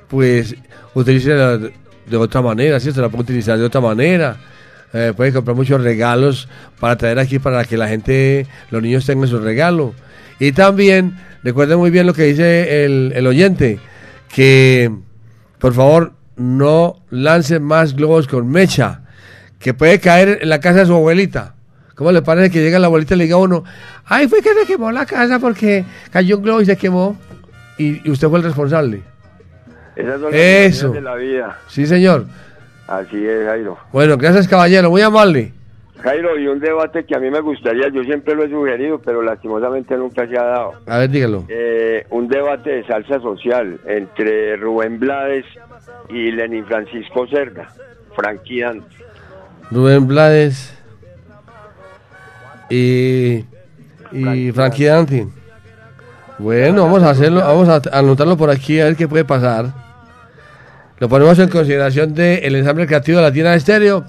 [0.09, 0.57] pues
[0.95, 3.03] utilice de, otra manera, ¿cierto?
[3.03, 4.37] La puede utilizar de otra manera.
[4.95, 6.49] Eh, puede comprar muchos regalos
[6.81, 9.95] para traer aquí para que la gente, los niños tengan su regalo.
[10.39, 13.79] Y también, recuerden muy bien lo que dice el, el oyente,
[14.35, 14.91] que
[15.59, 19.02] por favor no lance más globos con mecha,
[19.63, 21.55] que puede caer en la casa de su abuelita.
[21.95, 23.65] ¿Cómo le parece que llega la abuelita y le diga a uno,
[24.07, 27.17] ay, fue que se quemó la casa porque cayó un globo y se quemó?
[27.79, 29.03] Y, y usted fue el responsable.
[29.95, 30.91] Esas son las Eso.
[30.91, 31.59] de la vida.
[31.69, 32.27] Sí, señor.
[32.89, 33.79] Así es, Jairo.
[33.93, 34.91] Bueno, gracias, caballero.
[34.91, 35.53] Muy amable.
[36.01, 39.23] Jairo, y un debate que a mí me gustaría, yo siempre lo he sugerido, pero
[39.23, 40.73] lastimosamente nunca se ha dado.
[40.87, 41.45] A ver, dígalo.
[41.49, 45.45] Eh, un debate de salsa social entre Rubén Blades
[46.09, 47.69] y Lenín Francisco Cerda,
[48.17, 49.02] Frankie Dante.
[49.73, 50.73] Rubén Blades
[52.69, 53.45] y,
[54.13, 55.27] y Frankie Danti.
[56.39, 59.73] Bueno, vamos a hacerlo, vamos a anotarlo por aquí a ver qué puede pasar.
[60.99, 64.05] Lo ponemos en consideración del ensamble creativo de Latina Estéreo,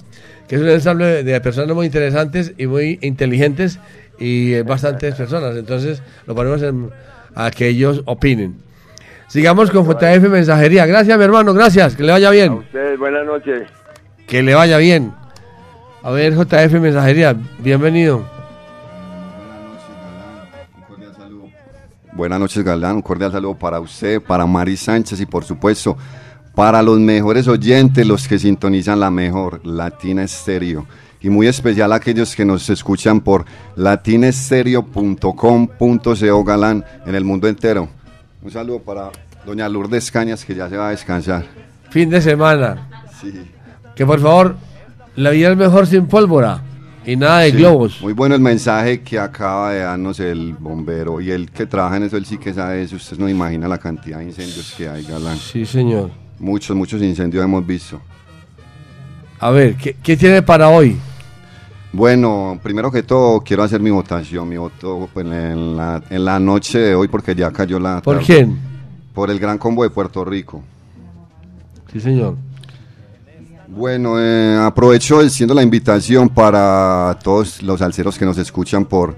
[0.48, 3.78] que es un ensamble de personas muy interesantes y muy inteligentes
[4.18, 5.56] y bastantes personas.
[5.56, 6.90] Entonces lo ponemos en,
[7.34, 8.56] a que ellos opinen.
[9.28, 10.86] Sigamos con JF Mensajería.
[10.86, 11.96] Gracias, mi hermano, gracias.
[11.96, 12.52] Que le vaya bien.
[12.52, 13.62] Ustedes, buenas noches.
[14.26, 15.12] Que le vaya bien.
[16.04, 18.22] A ver, JF Mensajería, bienvenido.
[22.12, 22.96] Buenas noches, Galán.
[22.96, 25.96] Un cordial saludo para usted, para Mari Sánchez y, por supuesto,
[26.54, 30.84] para los mejores oyentes, los que sintonizan la mejor, Latina Estéreo.
[31.22, 37.88] Y muy especial a aquellos que nos escuchan por latinestereo.com.co Galán en el mundo entero.
[38.42, 39.08] Un saludo para
[39.46, 41.46] doña Lourdes Cañas, que ya se va a descansar.
[41.88, 42.90] Fin de semana.
[43.22, 43.50] Sí.
[43.96, 44.56] Que por favor,
[45.16, 46.62] la vida es mejor sin pólvora
[47.06, 48.00] y nada de Sí, globos.
[48.00, 51.20] Muy bueno el mensaje que acaba de darnos el bombero.
[51.20, 52.96] Y el que trabaja en eso, él sí que sabe eso.
[52.96, 55.36] Usted no imagina la cantidad de incendios que hay, Galán.
[55.36, 56.10] Sí, señor.
[56.38, 58.00] Muchos, muchos incendios hemos visto.
[59.38, 60.96] A ver, ¿qué, qué tiene para hoy?
[61.92, 66.40] Bueno, primero que todo quiero hacer mi votación, mi voto pues, en, la, en la
[66.40, 68.02] noche de hoy porque ya cayó la...
[68.02, 68.58] ¿Por quién?
[69.14, 70.60] Por el Gran Combo de Puerto Rico.
[71.92, 72.36] Sí, señor.
[73.68, 79.16] Bueno, eh, aprovecho siendo la invitación para todos los alceros que nos escuchan por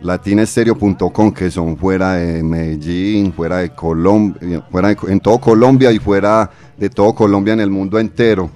[0.00, 5.98] latinaestereo.com, que son fuera de Medellín, fuera de Colombia, fuera de- en todo Colombia y
[5.98, 8.50] fuera de todo Colombia en el mundo entero.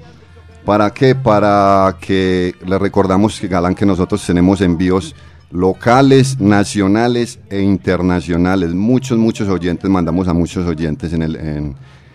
[0.64, 1.16] ¿Para qué?
[1.16, 5.14] Para que les recordamos que Galán que nosotros tenemos envíos
[5.51, 8.73] locales, nacionales e internacionales.
[8.73, 11.74] Muchos, muchos oyentes, mandamos a muchos oyentes en el, en,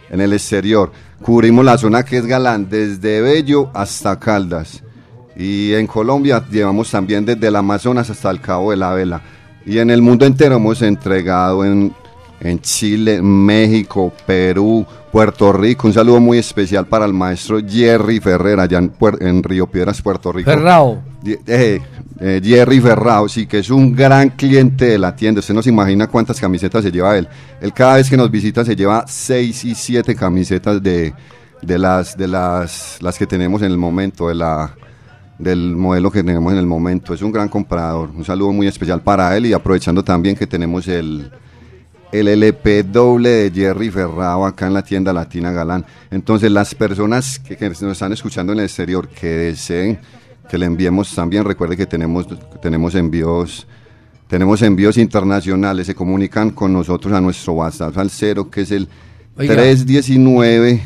[0.10, 0.92] en el exterior.
[1.22, 4.84] Cubrimos la zona que es Galán, desde Bello hasta Caldas.
[5.36, 9.22] Y en Colombia llevamos también desde el Amazonas hasta el Cabo de la Vela.
[9.66, 11.94] Y en el mundo entero hemos entregado en,
[12.40, 15.88] en Chile, México, Perú, Puerto Rico.
[15.88, 20.32] Un saludo muy especial para el maestro Jerry Ferrera, allá en, en Río Piedras, Puerto
[20.32, 20.50] Rico.
[20.50, 21.02] Ferrao.
[21.26, 21.82] Eh,
[22.20, 25.40] eh, Jerry Ferrao, sí, que es un gran cliente de la tienda.
[25.40, 27.28] Usted no se imagina cuántas camisetas se lleva él.
[27.60, 31.14] Él cada vez que nos visita se lleva seis y siete camisetas de,
[31.62, 34.76] de las de las, las que tenemos en el momento, de la
[35.40, 37.14] del modelo que tenemos en el momento.
[37.14, 38.10] Es un gran comprador.
[38.10, 41.32] Un saludo muy especial para él y aprovechando también que tenemos el,
[42.12, 45.86] el LP doble de Jerry Ferrao acá en la tienda Latina Galán.
[46.12, 50.00] Entonces las personas que, que nos están escuchando en el exterior que deseen
[50.50, 52.26] que le enviemos también, recuerde que tenemos,
[52.62, 53.68] tenemos envíos
[54.28, 58.90] tenemos envíos internacionales, se comunican con nosotros a nuestro WhatsApp al cero que es el
[59.38, 59.54] Oiga.
[59.54, 60.82] 319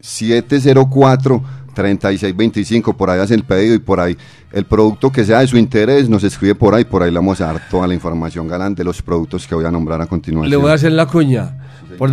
[0.00, 1.42] 704
[1.78, 4.16] 3625, por ahí hace el pedido y por ahí
[4.52, 7.40] el producto que sea de su interés nos escribe por ahí, por ahí le vamos
[7.40, 10.50] a dar toda la información galán de los productos que voy a nombrar a continuación.
[10.50, 11.54] Le voy a hacer la cuña.
[11.96, 12.10] ¿Por,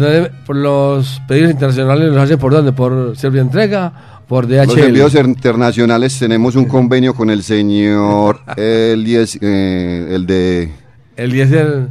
[0.56, 2.74] los pedidos internacionales los hacen por dónde?
[2.74, 4.22] ¿Por Servientrega?
[4.28, 4.68] ¿Por DHL?
[4.68, 10.70] Los envíos internacionales tenemos un convenio con el señor Elies, eh, el de
[11.18, 11.88] Eliezer,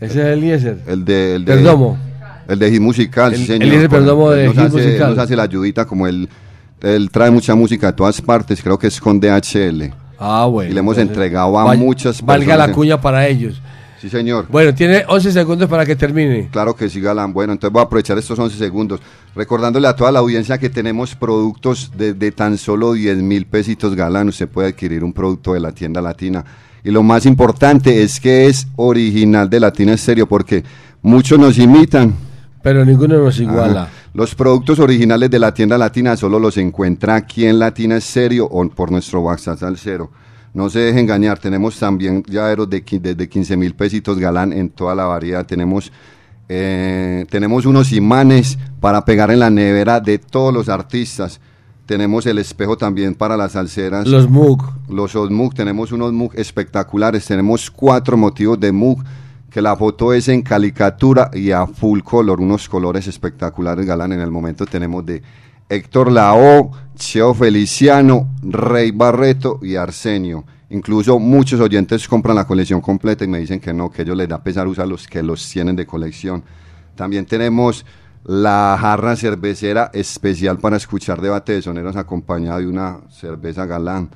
[0.00, 0.78] ese es Eliezer.
[0.86, 1.98] el de el de Perdomo.
[2.48, 3.62] el de Hit Musical, sí, El- señor.
[3.64, 5.10] Eliezer Perdomo de nos hace, Musical.
[5.10, 6.28] nos hace la ayudita como él
[6.94, 9.92] él trae mucha música de todas partes, creo que es con DHL.
[10.18, 10.70] Ah, bueno.
[10.70, 13.60] Y le hemos entregado a muchas Valga personas la en- cuña para ellos.
[14.00, 14.46] Sí, señor.
[14.50, 16.48] Bueno, tiene 11 segundos para que termine.
[16.52, 17.32] Claro que sí, Galán.
[17.32, 19.00] Bueno, entonces voy a aprovechar estos 11 segundos
[19.34, 23.94] recordándole a toda la audiencia que tenemos productos de, de tan solo 10 mil pesitos,
[23.94, 24.28] Galán.
[24.28, 26.44] Usted puede adquirir un producto de la tienda latina.
[26.84, 30.62] Y lo más importante es que es original de Latina Estéreo porque
[31.02, 32.14] muchos nos imitan.
[32.62, 33.82] Pero ninguno nos iguala.
[33.82, 33.90] Ajá.
[34.16, 38.66] Los productos originales de la tienda latina solo los encuentra aquí en Latina Estéreo o
[38.70, 40.10] por nuestro WhatsApp al cero.
[40.54, 44.94] No se deje engañar, tenemos también llaveros de, desde 15 mil pesitos galán en toda
[44.94, 45.44] la variedad.
[45.44, 45.92] Tenemos,
[46.48, 51.38] eh, tenemos unos imanes para pegar en la nevera de todos los artistas.
[51.84, 54.06] Tenemos el espejo también para las salseras.
[54.06, 54.64] Los Moog.
[54.88, 57.26] Los Moog, tenemos unos Moog espectaculares.
[57.26, 59.04] Tenemos cuatro motivos de Moog,
[59.56, 64.12] que la foto es en calicatura y a full color, unos colores espectaculares, galán.
[64.12, 65.22] En el momento tenemos de
[65.66, 70.44] Héctor Lao, Cheo Feliciano, Rey Barreto y Arsenio.
[70.68, 74.28] Incluso muchos oyentes compran la colección completa y me dicen que no, que ellos les
[74.28, 76.44] da pesar usar los que los tienen de colección.
[76.94, 77.86] También tenemos
[78.24, 84.10] la jarra cervecera especial para escuchar debate de soneros acompañado de una cerveza galán.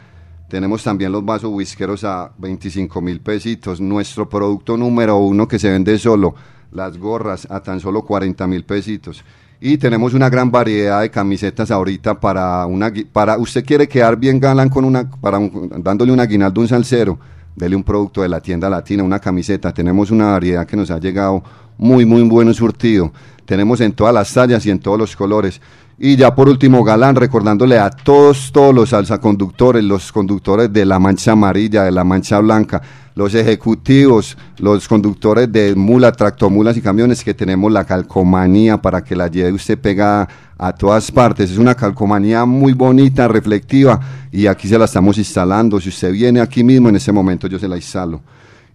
[0.50, 3.80] Tenemos también los vasos whiskeros a 25 mil pesitos.
[3.80, 6.34] Nuestro producto número uno que se vende solo,
[6.72, 9.24] las gorras a tan solo 40 mil pesitos.
[9.60, 14.40] Y tenemos una gran variedad de camisetas ahorita para una para usted quiere quedar bien
[14.40, 17.16] galán con una para un- dándole un aguinaldo un salsero.
[17.54, 19.72] dele un producto de la tienda latina, una camiseta.
[19.72, 21.42] Tenemos una variedad que nos ha llegado
[21.78, 23.12] muy, muy bueno surtido.
[23.44, 25.60] Tenemos en todas las tallas y en todos los colores.
[26.02, 30.98] Y ya por último, Galán, recordándole a todos, todos los alzaconductores, los conductores de la
[30.98, 32.80] mancha amarilla, de la mancha blanca,
[33.14, 39.14] los ejecutivos, los conductores de mula, tractomulas y camiones que tenemos la calcomanía para que
[39.14, 41.50] la lleve usted pegada a todas partes.
[41.50, 44.00] Es una calcomanía muy bonita, reflectiva
[44.32, 45.78] y aquí se la estamos instalando.
[45.78, 48.22] Si usted viene aquí mismo, en ese momento yo se la instalo.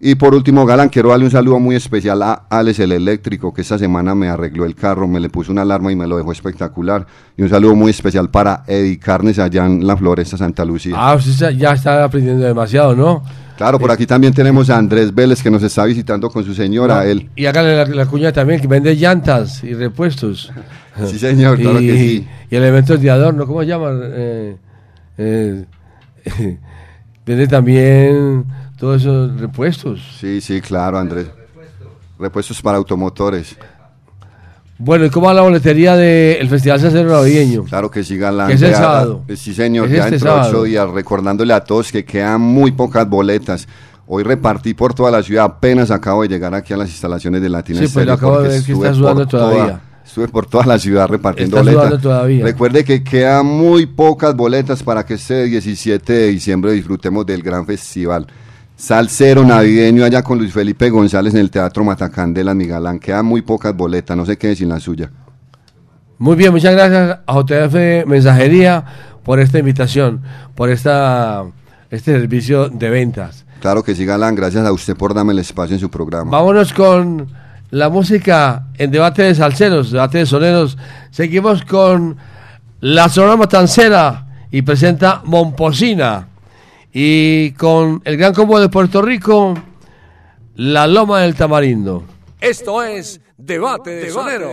[0.00, 3.62] Y por último, Galán, quiero darle un saludo muy especial a Alex el eléctrico, que
[3.62, 6.32] esta semana me arregló el carro, me le puso una alarma y me lo dejó
[6.32, 7.06] espectacular.
[7.36, 10.94] Y un saludo muy especial para Eddie Carnes allá en la Floresta Santa Lucía.
[10.96, 13.22] Ah, usted ya- está aprendiendo demasiado, ¿no?
[13.56, 16.96] Claro, por aquí también tenemos a Andrés Vélez que nos está visitando con su señora,
[16.96, 17.30] No, él.
[17.34, 20.52] Y hágale la, la cuña también, que vende llantas y repuestos.
[21.10, 22.28] Sí, señor, claro y, que sí.
[22.50, 24.00] Y elementos de adorno, ¿cómo se llaman?
[24.02, 24.56] Eh,
[25.18, 25.64] eh,
[27.26, 28.46] vende también
[28.78, 30.00] todos esos repuestos.
[30.20, 31.26] Sí, sí, claro, Andrés.
[32.18, 33.56] Repuestos para automotores.
[34.78, 37.64] Bueno, ¿y cómo va la boletería del Festival Salsero Navideño?
[37.64, 38.48] Claro que sí, Galán.
[38.48, 39.22] Que es el sábado.
[39.26, 42.40] eh, Sí, señor, Es ya este dentro de ocho días, recordándole a todos que quedan
[42.42, 43.66] muy pocas boletas.
[44.06, 47.48] Hoy repartí por toda la ciudad, apenas acabo de llegar aquí a las instalaciones de
[47.48, 49.80] Latina Sí, pues lo acabo de ver que estuve está sudando por toda- todavía.
[50.06, 52.02] estuve por toda la ciudad repartiendo Está boletas.
[52.02, 52.44] todavía.
[52.44, 57.66] Recuerde que quedan muy pocas boletas para que este 17 de diciembre disfrutemos del gran
[57.66, 58.26] festival.
[58.76, 62.98] Salsero navideño allá con Luis Felipe González en el Teatro Matacandela, mi galán.
[62.98, 65.10] Quedan muy pocas boletas, no se quede sin la suya.
[66.18, 68.84] Muy bien, muchas gracias a JF Mensajería
[69.24, 70.20] por esta invitación,
[70.54, 71.44] por esta
[71.90, 73.46] este servicio de ventas.
[73.60, 74.34] Claro que sí, Galán.
[74.34, 76.30] Gracias a usted por darme el espacio en su programa.
[76.30, 77.28] Vámonos con
[77.70, 80.76] la música en debate de salseros, debate de soneros.
[81.10, 82.16] Seguimos con
[82.80, 86.28] la Sonora Matancera y presenta Momposina.
[86.92, 89.54] Y con el gran combo de Puerto Rico,
[90.54, 92.04] La Loma del Tamarindo.
[92.40, 94.52] Esto es Debate de Sonero.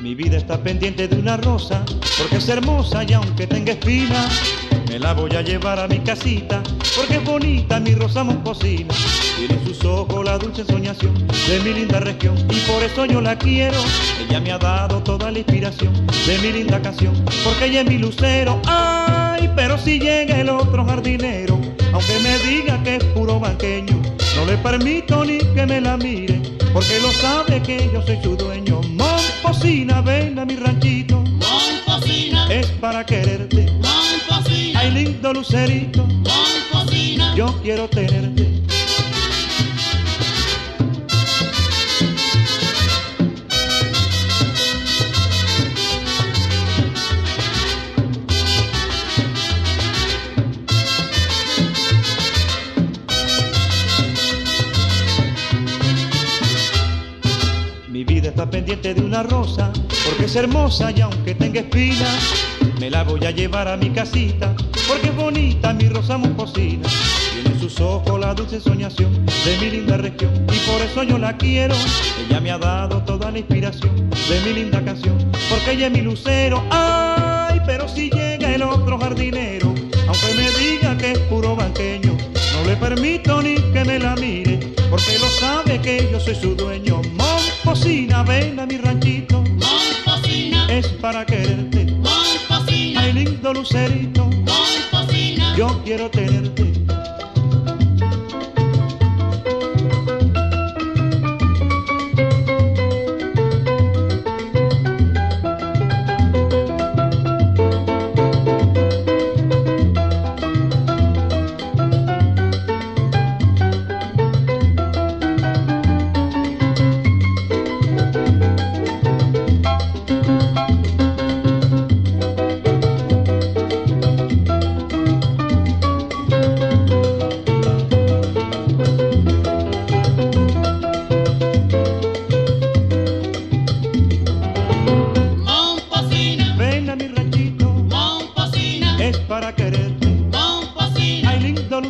[0.00, 1.84] Mi vida está pendiente de una rosa,
[2.20, 4.28] porque es hermosa y aunque tenga espina,
[4.88, 6.62] me la voy a llevar a mi casita,
[6.96, 8.92] porque es bonita mi rosa momposina.
[9.36, 11.14] Tiene en sus ojos la dulce soñación
[11.48, 13.78] de mi linda región, y por eso yo la quiero.
[14.20, 15.92] Ella me ha dado toda la inspiración
[16.26, 17.14] de mi linda canción,
[17.44, 18.60] porque ella es mi lucero.
[18.66, 21.58] Ay, pero si llega el otro jardinero,
[21.92, 24.00] aunque me diga que es puro banqueño,
[24.36, 26.40] no le permito ni que me la mire,
[26.72, 28.80] porque lo sabe que yo soy su dueño.
[28.82, 31.22] Momposina, ven a mi ranchito.
[32.50, 33.66] Es para quererte.
[34.74, 36.04] Ay lindo lucerito.
[37.36, 38.60] Yo quiero tenerte.
[57.86, 59.72] Mi vida está pendiente de una rosa,
[60.10, 62.18] porque es hermosa y aunque tenga espinas,
[62.80, 64.54] me la voy a llevar a mi casita,
[64.88, 66.88] porque es bonita mi rosa momposina.
[67.32, 71.16] Tiene en sus ojos la dulce soñación de mi linda región, y por eso yo
[71.16, 71.74] la quiero.
[72.26, 75.16] Ella me ha dado toda la inspiración de mi linda canción,
[75.48, 76.62] porque ella es mi lucero.
[76.70, 79.68] Ay, pero si llega el otro jardinero,
[80.08, 82.16] aunque me diga que es puro banqueño,
[82.54, 84.58] no le permito ni que me la mire,
[84.90, 87.00] porque lo sabe que yo soy su dueño.
[87.14, 89.19] Momposina, ven a mi ranchito.
[90.70, 91.84] Es para quererte.
[91.86, 94.30] Momposina, ay lindo lucerito.
[95.56, 96.79] Yo quiero tenerte.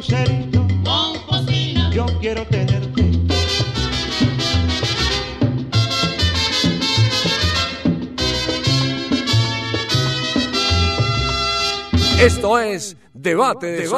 [0.00, 3.02] Lucerito, con cocina, yo quiero tenerte.
[12.18, 13.88] Esto es Debate de, de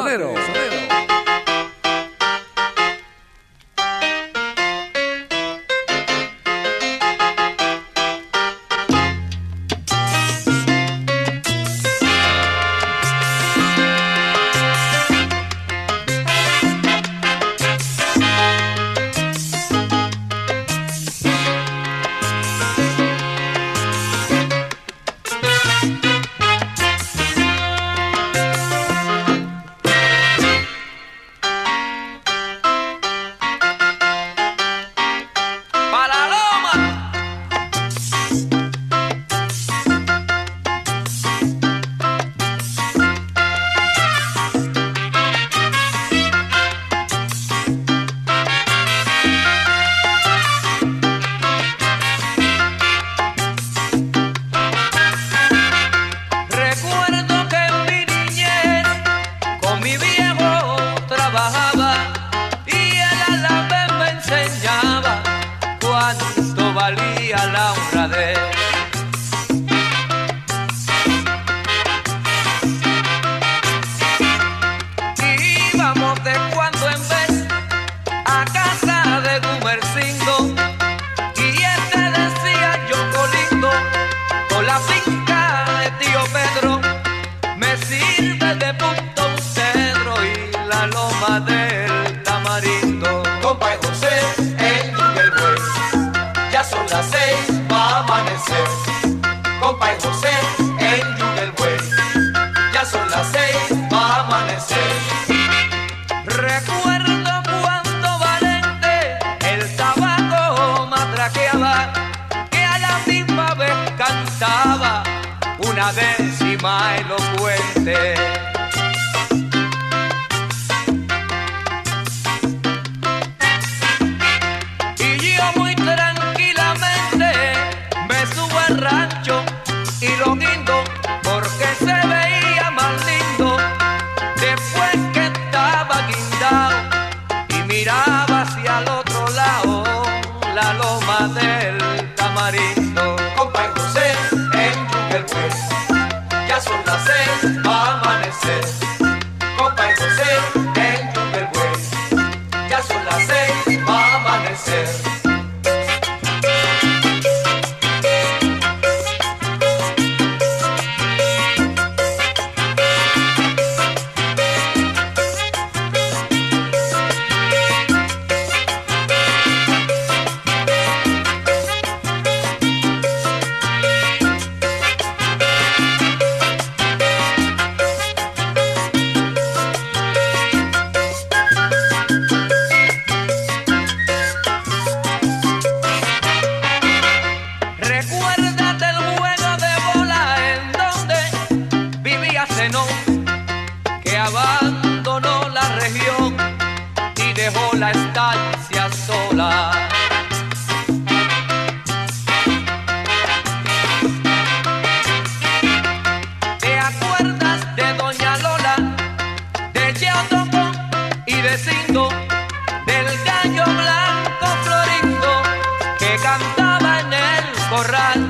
[217.75, 218.21] corral,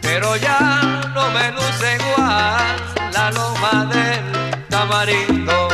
[0.00, 0.58] pero ya
[1.14, 5.68] no me luce igual la loma del tamarindo.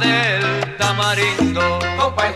[0.00, 1.78] del tamarindo.
[1.98, 2.26] Compa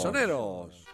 [0.00, 0.84] Soneros.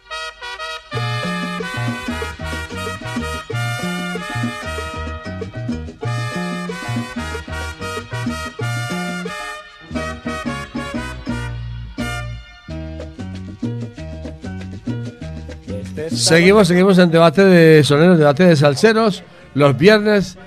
[16.09, 19.23] Seguimos, seguimos en debate de soneros, debate de salseros.
[19.53, 20.37] Los viernes,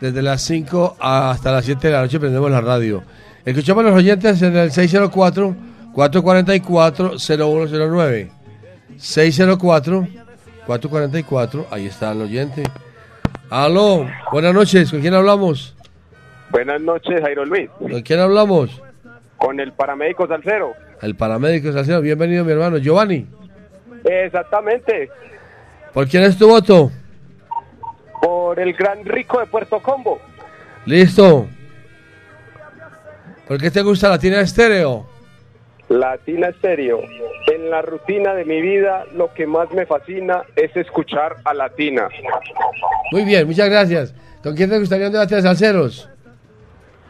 [0.00, 3.02] desde las 5 hasta las 7 de la noche, prendemos la radio.
[3.44, 4.70] Escuchamos a los oyentes en el
[5.94, 8.30] 604-444-0109.
[8.98, 12.64] 604-444, ahí está el oyente.
[13.48, 15.76] Aló, buenas noches, ¿con quién hablamos?
[16.50, 17.70] Buenas noches, Jairo Luis.
[17.78, 18.82] ¿Con quién hablamos?
[19.36, 20.72] Con el paramédico Salcero.
[21.00, 23.26] El paramédico salsero, bienvenido mi hermano Giovanni.
[24.04, 25.08] Exactamente.
[25.94, 26.90] ¿Por quién es tu voto?
[28.20, 30.20] Por el gran rico de Puerto Combo.
[30.84, 31.48] Listo.
[33.48, 35.06] ¿Por qué te gusta Latina Estéreo?
[35.90, 37.02] Latina Estéreo.
[37.52, 42.08] En la rutina de mi vida, lo que más me fascina es escuchar a Latina.
[43.10, 44.14] Muy bien, muchas gracias.
[44.40, 46.08] ¿Con quién te gustaría un debate de salseros?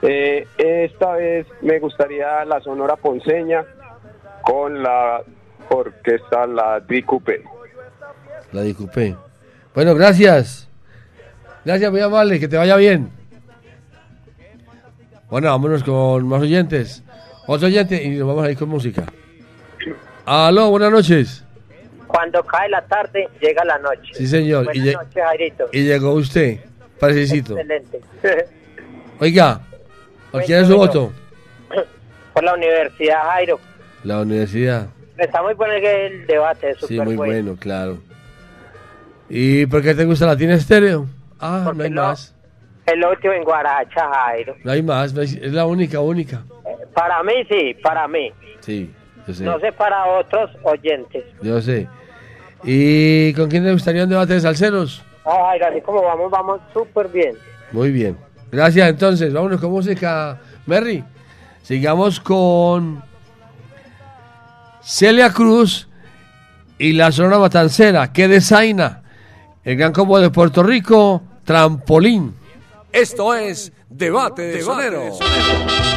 [0.01, 3.67] Eh, esta vez me gustaría la Sonora Ponceña
[4.41, 5.23] con la
[5.69, 7.45] orquesta La Dicupé.
[8.53, 9.15] La disculpé.
[9.75, 10.71] Bueno, gracias.
[11.67, 13.11] Gracias, muy amable, que te vaya bien.
[15.29, 17.05] Bueno, vámonos con más oyentes.
[17.53, 19.03] Otro oyente y nos vamos a ir con música.
[20.25, 21.45] Aló, buenas noches.
[22.07, 24.13] Cuando cae la tarde, llega la noche.
[24.13, 24.67] Sí, señor.
[24.67, 25.69] Buenas Y, noches, Jairito.
[25.73, 26.61] y llegó usted,
[27.01, 27.59] parecito.
[27.59, 28.01] Excelente.
[29.19, 29.63] Oiga,
[30.31, 31.13] ¿por quién es su voto?
[32.35, 33.59] Por la universidad, Jairo.
[34.05, 34.87] La universidad.
[35.19, 37.33] Está muy bueno el debate, Sí, súper muy bueno.
[37.33, 37.99] bueno, claro.
[39.29, 41.09] ¿Y por qué te gusta Latina Estéreo?
[41.41, 42.33] Ah, no hay más.
[42.93, 44.55] El último en Guaracha, Jairo.
[44.65, 46.43] No hay más, no hay- es la única, única.
[46.95, 48.33] Para mí, sí, para mí.
[48.61, 48.91] Sí,
[49.27, 49.45] yo sé.
[49.45, 51.25] No sé para otros oyentes.
[51.43, 51.87] Yo sé.
[52.65, 55.03] ¿Y con quién te gustaría un debate de salseros?
[55.25, 57.35] Ah, Jairo, así como vamos, vamos súper bien.
[57.73, 58.17] Muy bien.
[58.51, 59.33] Gracias, entonces.
[59.33, 60.39] Vámonos con música.
[60.67, 61.05] Merry.
[61.63, 63.03] Sigamos con
[64.83, 65.89] Celia Cruz
[66.79, 68.13] y la Sonora Matancera.
[68.13, 69.03] ¡Qué desaina!
[69.65, 72.35] El gran combo de Puerto Rico, Trampolín.
[72.93, 75.19] Esto es Debate de Soneros.
[75.19, 75.90] Que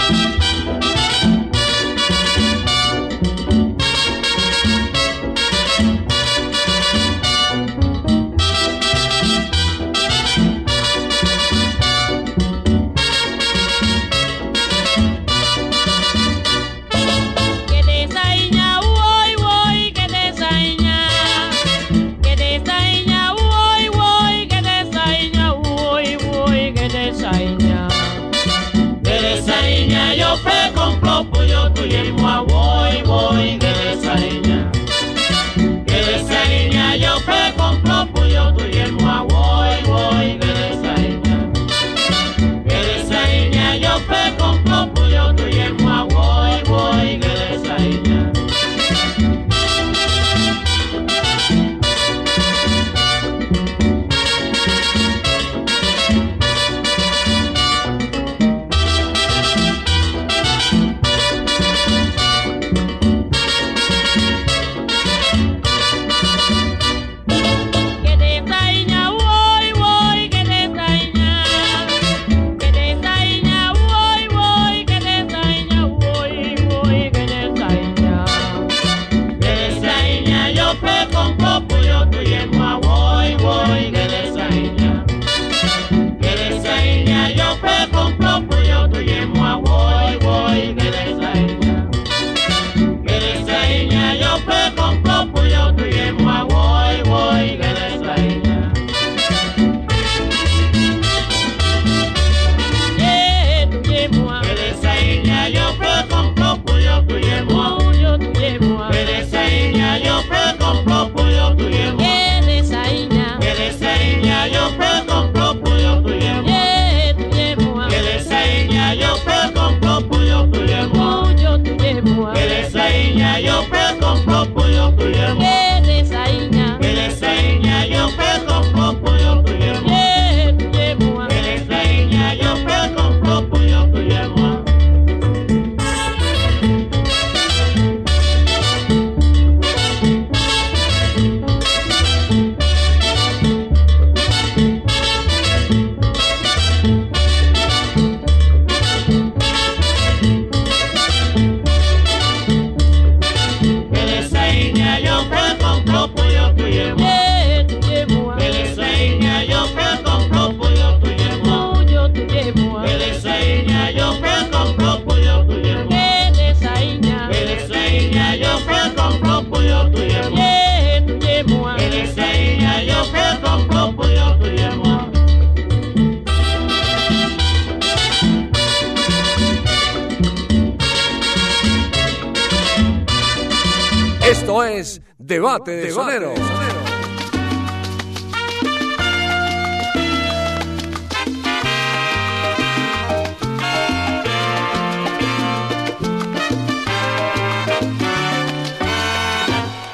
[185.44, 186.40] Debate de Soneros.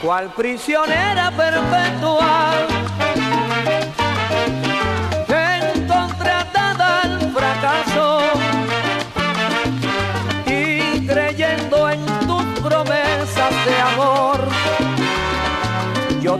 [0.03, 2.58] cual prisionera perpetua.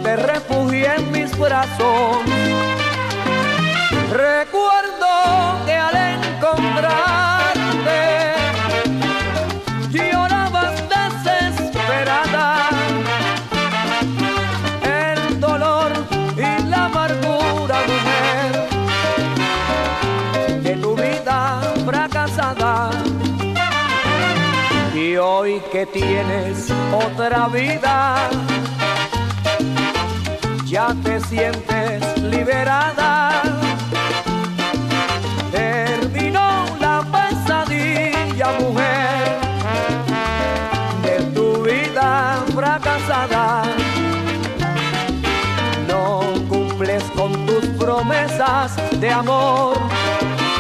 [0.04, 2.18] Te refugié en mis brazos.
[4.12, 5.08] Recuerdo
[5.66, 8.00] que al encontrarte
[9.92, 12.70] llorabas desesperada
[14.84, 15.92] el dolor
[16.36, 18.52] y la amargura, mujer,
[20.64, 22.90] de tu vida fracasada.
[24.96, 28.30] Y hoy que tienes otra vida,
[30.80, 33.42] ya te sientes liberada.
[35.52, 36.50] Terminó
[36.80, 39.40] la pesadilla, mujer,
[41.04, 43.64] de tu vida fracasada
[45.90, 49.76] no cumples con tus promesas de amor,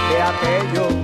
[0.10, 0.99] de aquello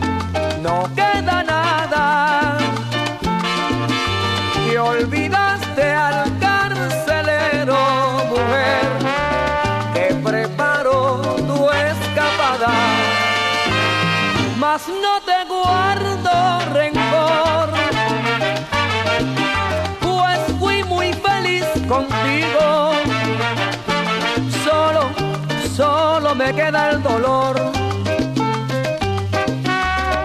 [26.36, 27.56] me queda el dolor.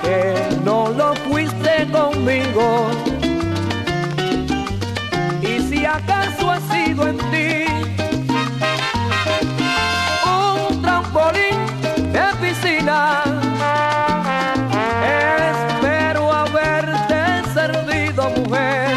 [0.02, 0.34] Que
[0.64, 2.88] no lo fuiste conmigo.
[5.42, 7.64] Y si acaso ha sido en ti
[10.26, 11.58] un trampolín
[12.12, 13.22] de piscina,
[15.62, 18.88] espero haberte servido, mujer.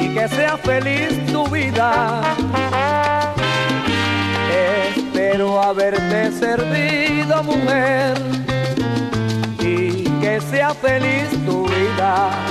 [0.00, 2.39] Y que sea feliz tu vida.
[5.70, 8.14] Haberte servido, mujer,
[9.60, 12.49] y que sea feliz tu vida.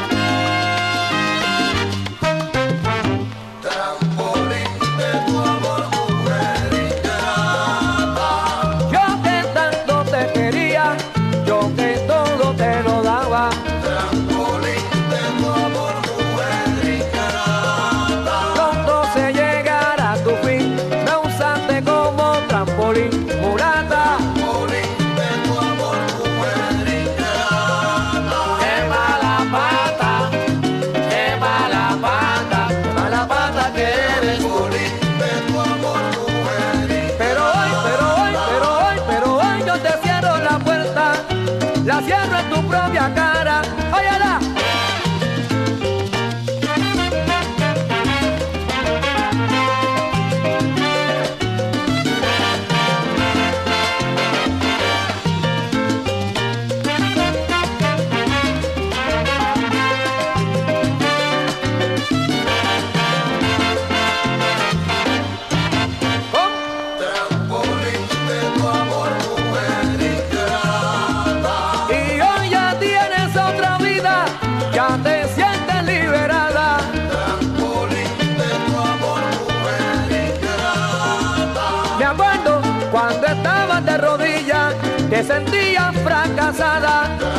[85.19, 87.38] Te sentías fracasada.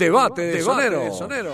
[0.00, 1.52] Debate de Sonero.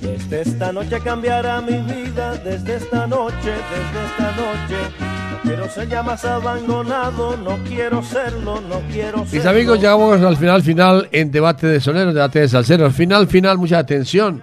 [0.00, 5.09] Desde esta noche cambiará mi vida, desde esta noche, desde esta noche.
[5.50, 9.32] Ser ya más abandonado, no quiero serlo, no quiero serlo.
[9.32, 12.94] Mis amigos, llegamos al final final en debate de soneros, debate de salseros.
[12.94, 14.42] Final final, mucha atención.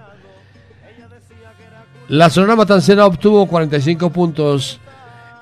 [2.08, 4.80] La Sonora Matancera obtuvo 45 puntos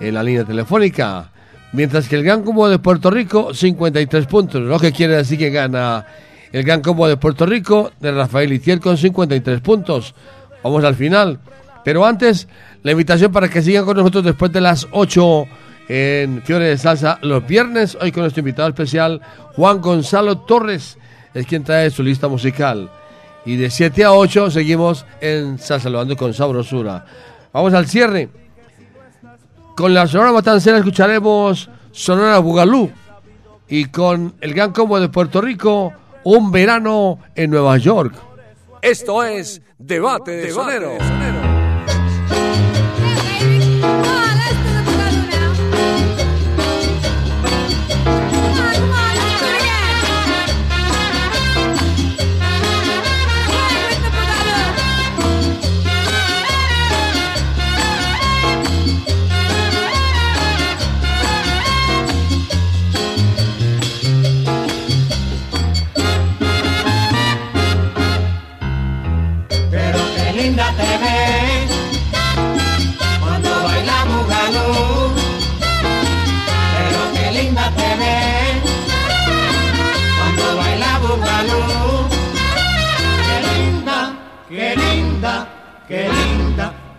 [0.01, 1.31] en la línea telefónica,
[1.73, 5.51] mientras que el Gran Combo de Puerto Rico 53 puntos, lo que quiere decir que
[5.51, 6.07] gana
[6.53, 10.15] el Gran Combo de Puerto Rico de Rafael Itier con 53 puntos.
[10.63, 11.39] Vamos al final,
[11.85, 12.49] pero antes
[12.87, 15.49] la invitación para que sigan con nosotros después de las 8
[15.89, 19.21] en Fiore de Salsa los viernes, hoy con nuestro invitado especial
[19.57, 20.97] Juan Gonzalo Torres,
[21.35, 22.89] es quien trae su lista musical.
[23.45, 27.05] Y de 7 a 8 seguimos en Salsa Saludando con Sabrosura.
[27.53, 28.29] Vamos al cierre.
[29.77, 32.93] Con la Sonora Matancera escucharemos Sonora Bugalú.
[33.67, 35.93] Y con el Gran Combo de Puerto Rico,
[36.23, 38.15] Un Verano en Nueva York.
[38.81, 41.66] Esto es Debate de Sonero.
[43.81, 44.16] Pero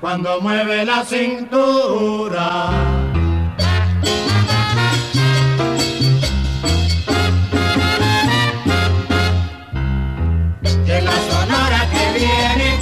[0.07, 2.69] cuando mueve la cintura.
[10.85, 12.79] De la sonora que viene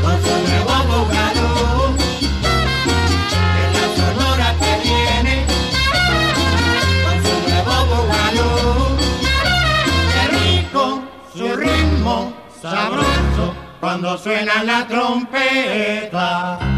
[0.00, 1.52] con su nuevo bugalú.
[3.56, 5.34] De la sonora que viene
[7.04, 8.50] con su nuevo bugalú.
[10.12, 10.82] Qué rico
[11.34, 12.32] su ritmo
[12.62, 13.03] sabroso
[13.84, 16.73] cuando suena la trompeta.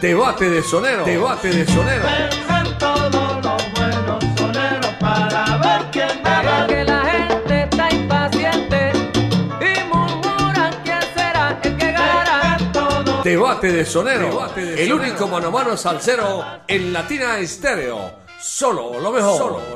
[0.00, 1.04] Debate de Sonero.
[1.04, 2.04] Debate de Sonero.
[2.04, 6.66] Pensan todos los buenos soneros para ver quién gana.
[6.68, 8.92] que la gente está impaciente
[9.60, 12.58] y murmuran quién será el que gana.
[13.24, 14.28] Debate de Sonero.
[14.28, 18.20] Debate de el único mano a mano salsero en Latina Estéreo.
[18.40, 19.36] Solo lo mejor.
[19.36, 19.69] Solo.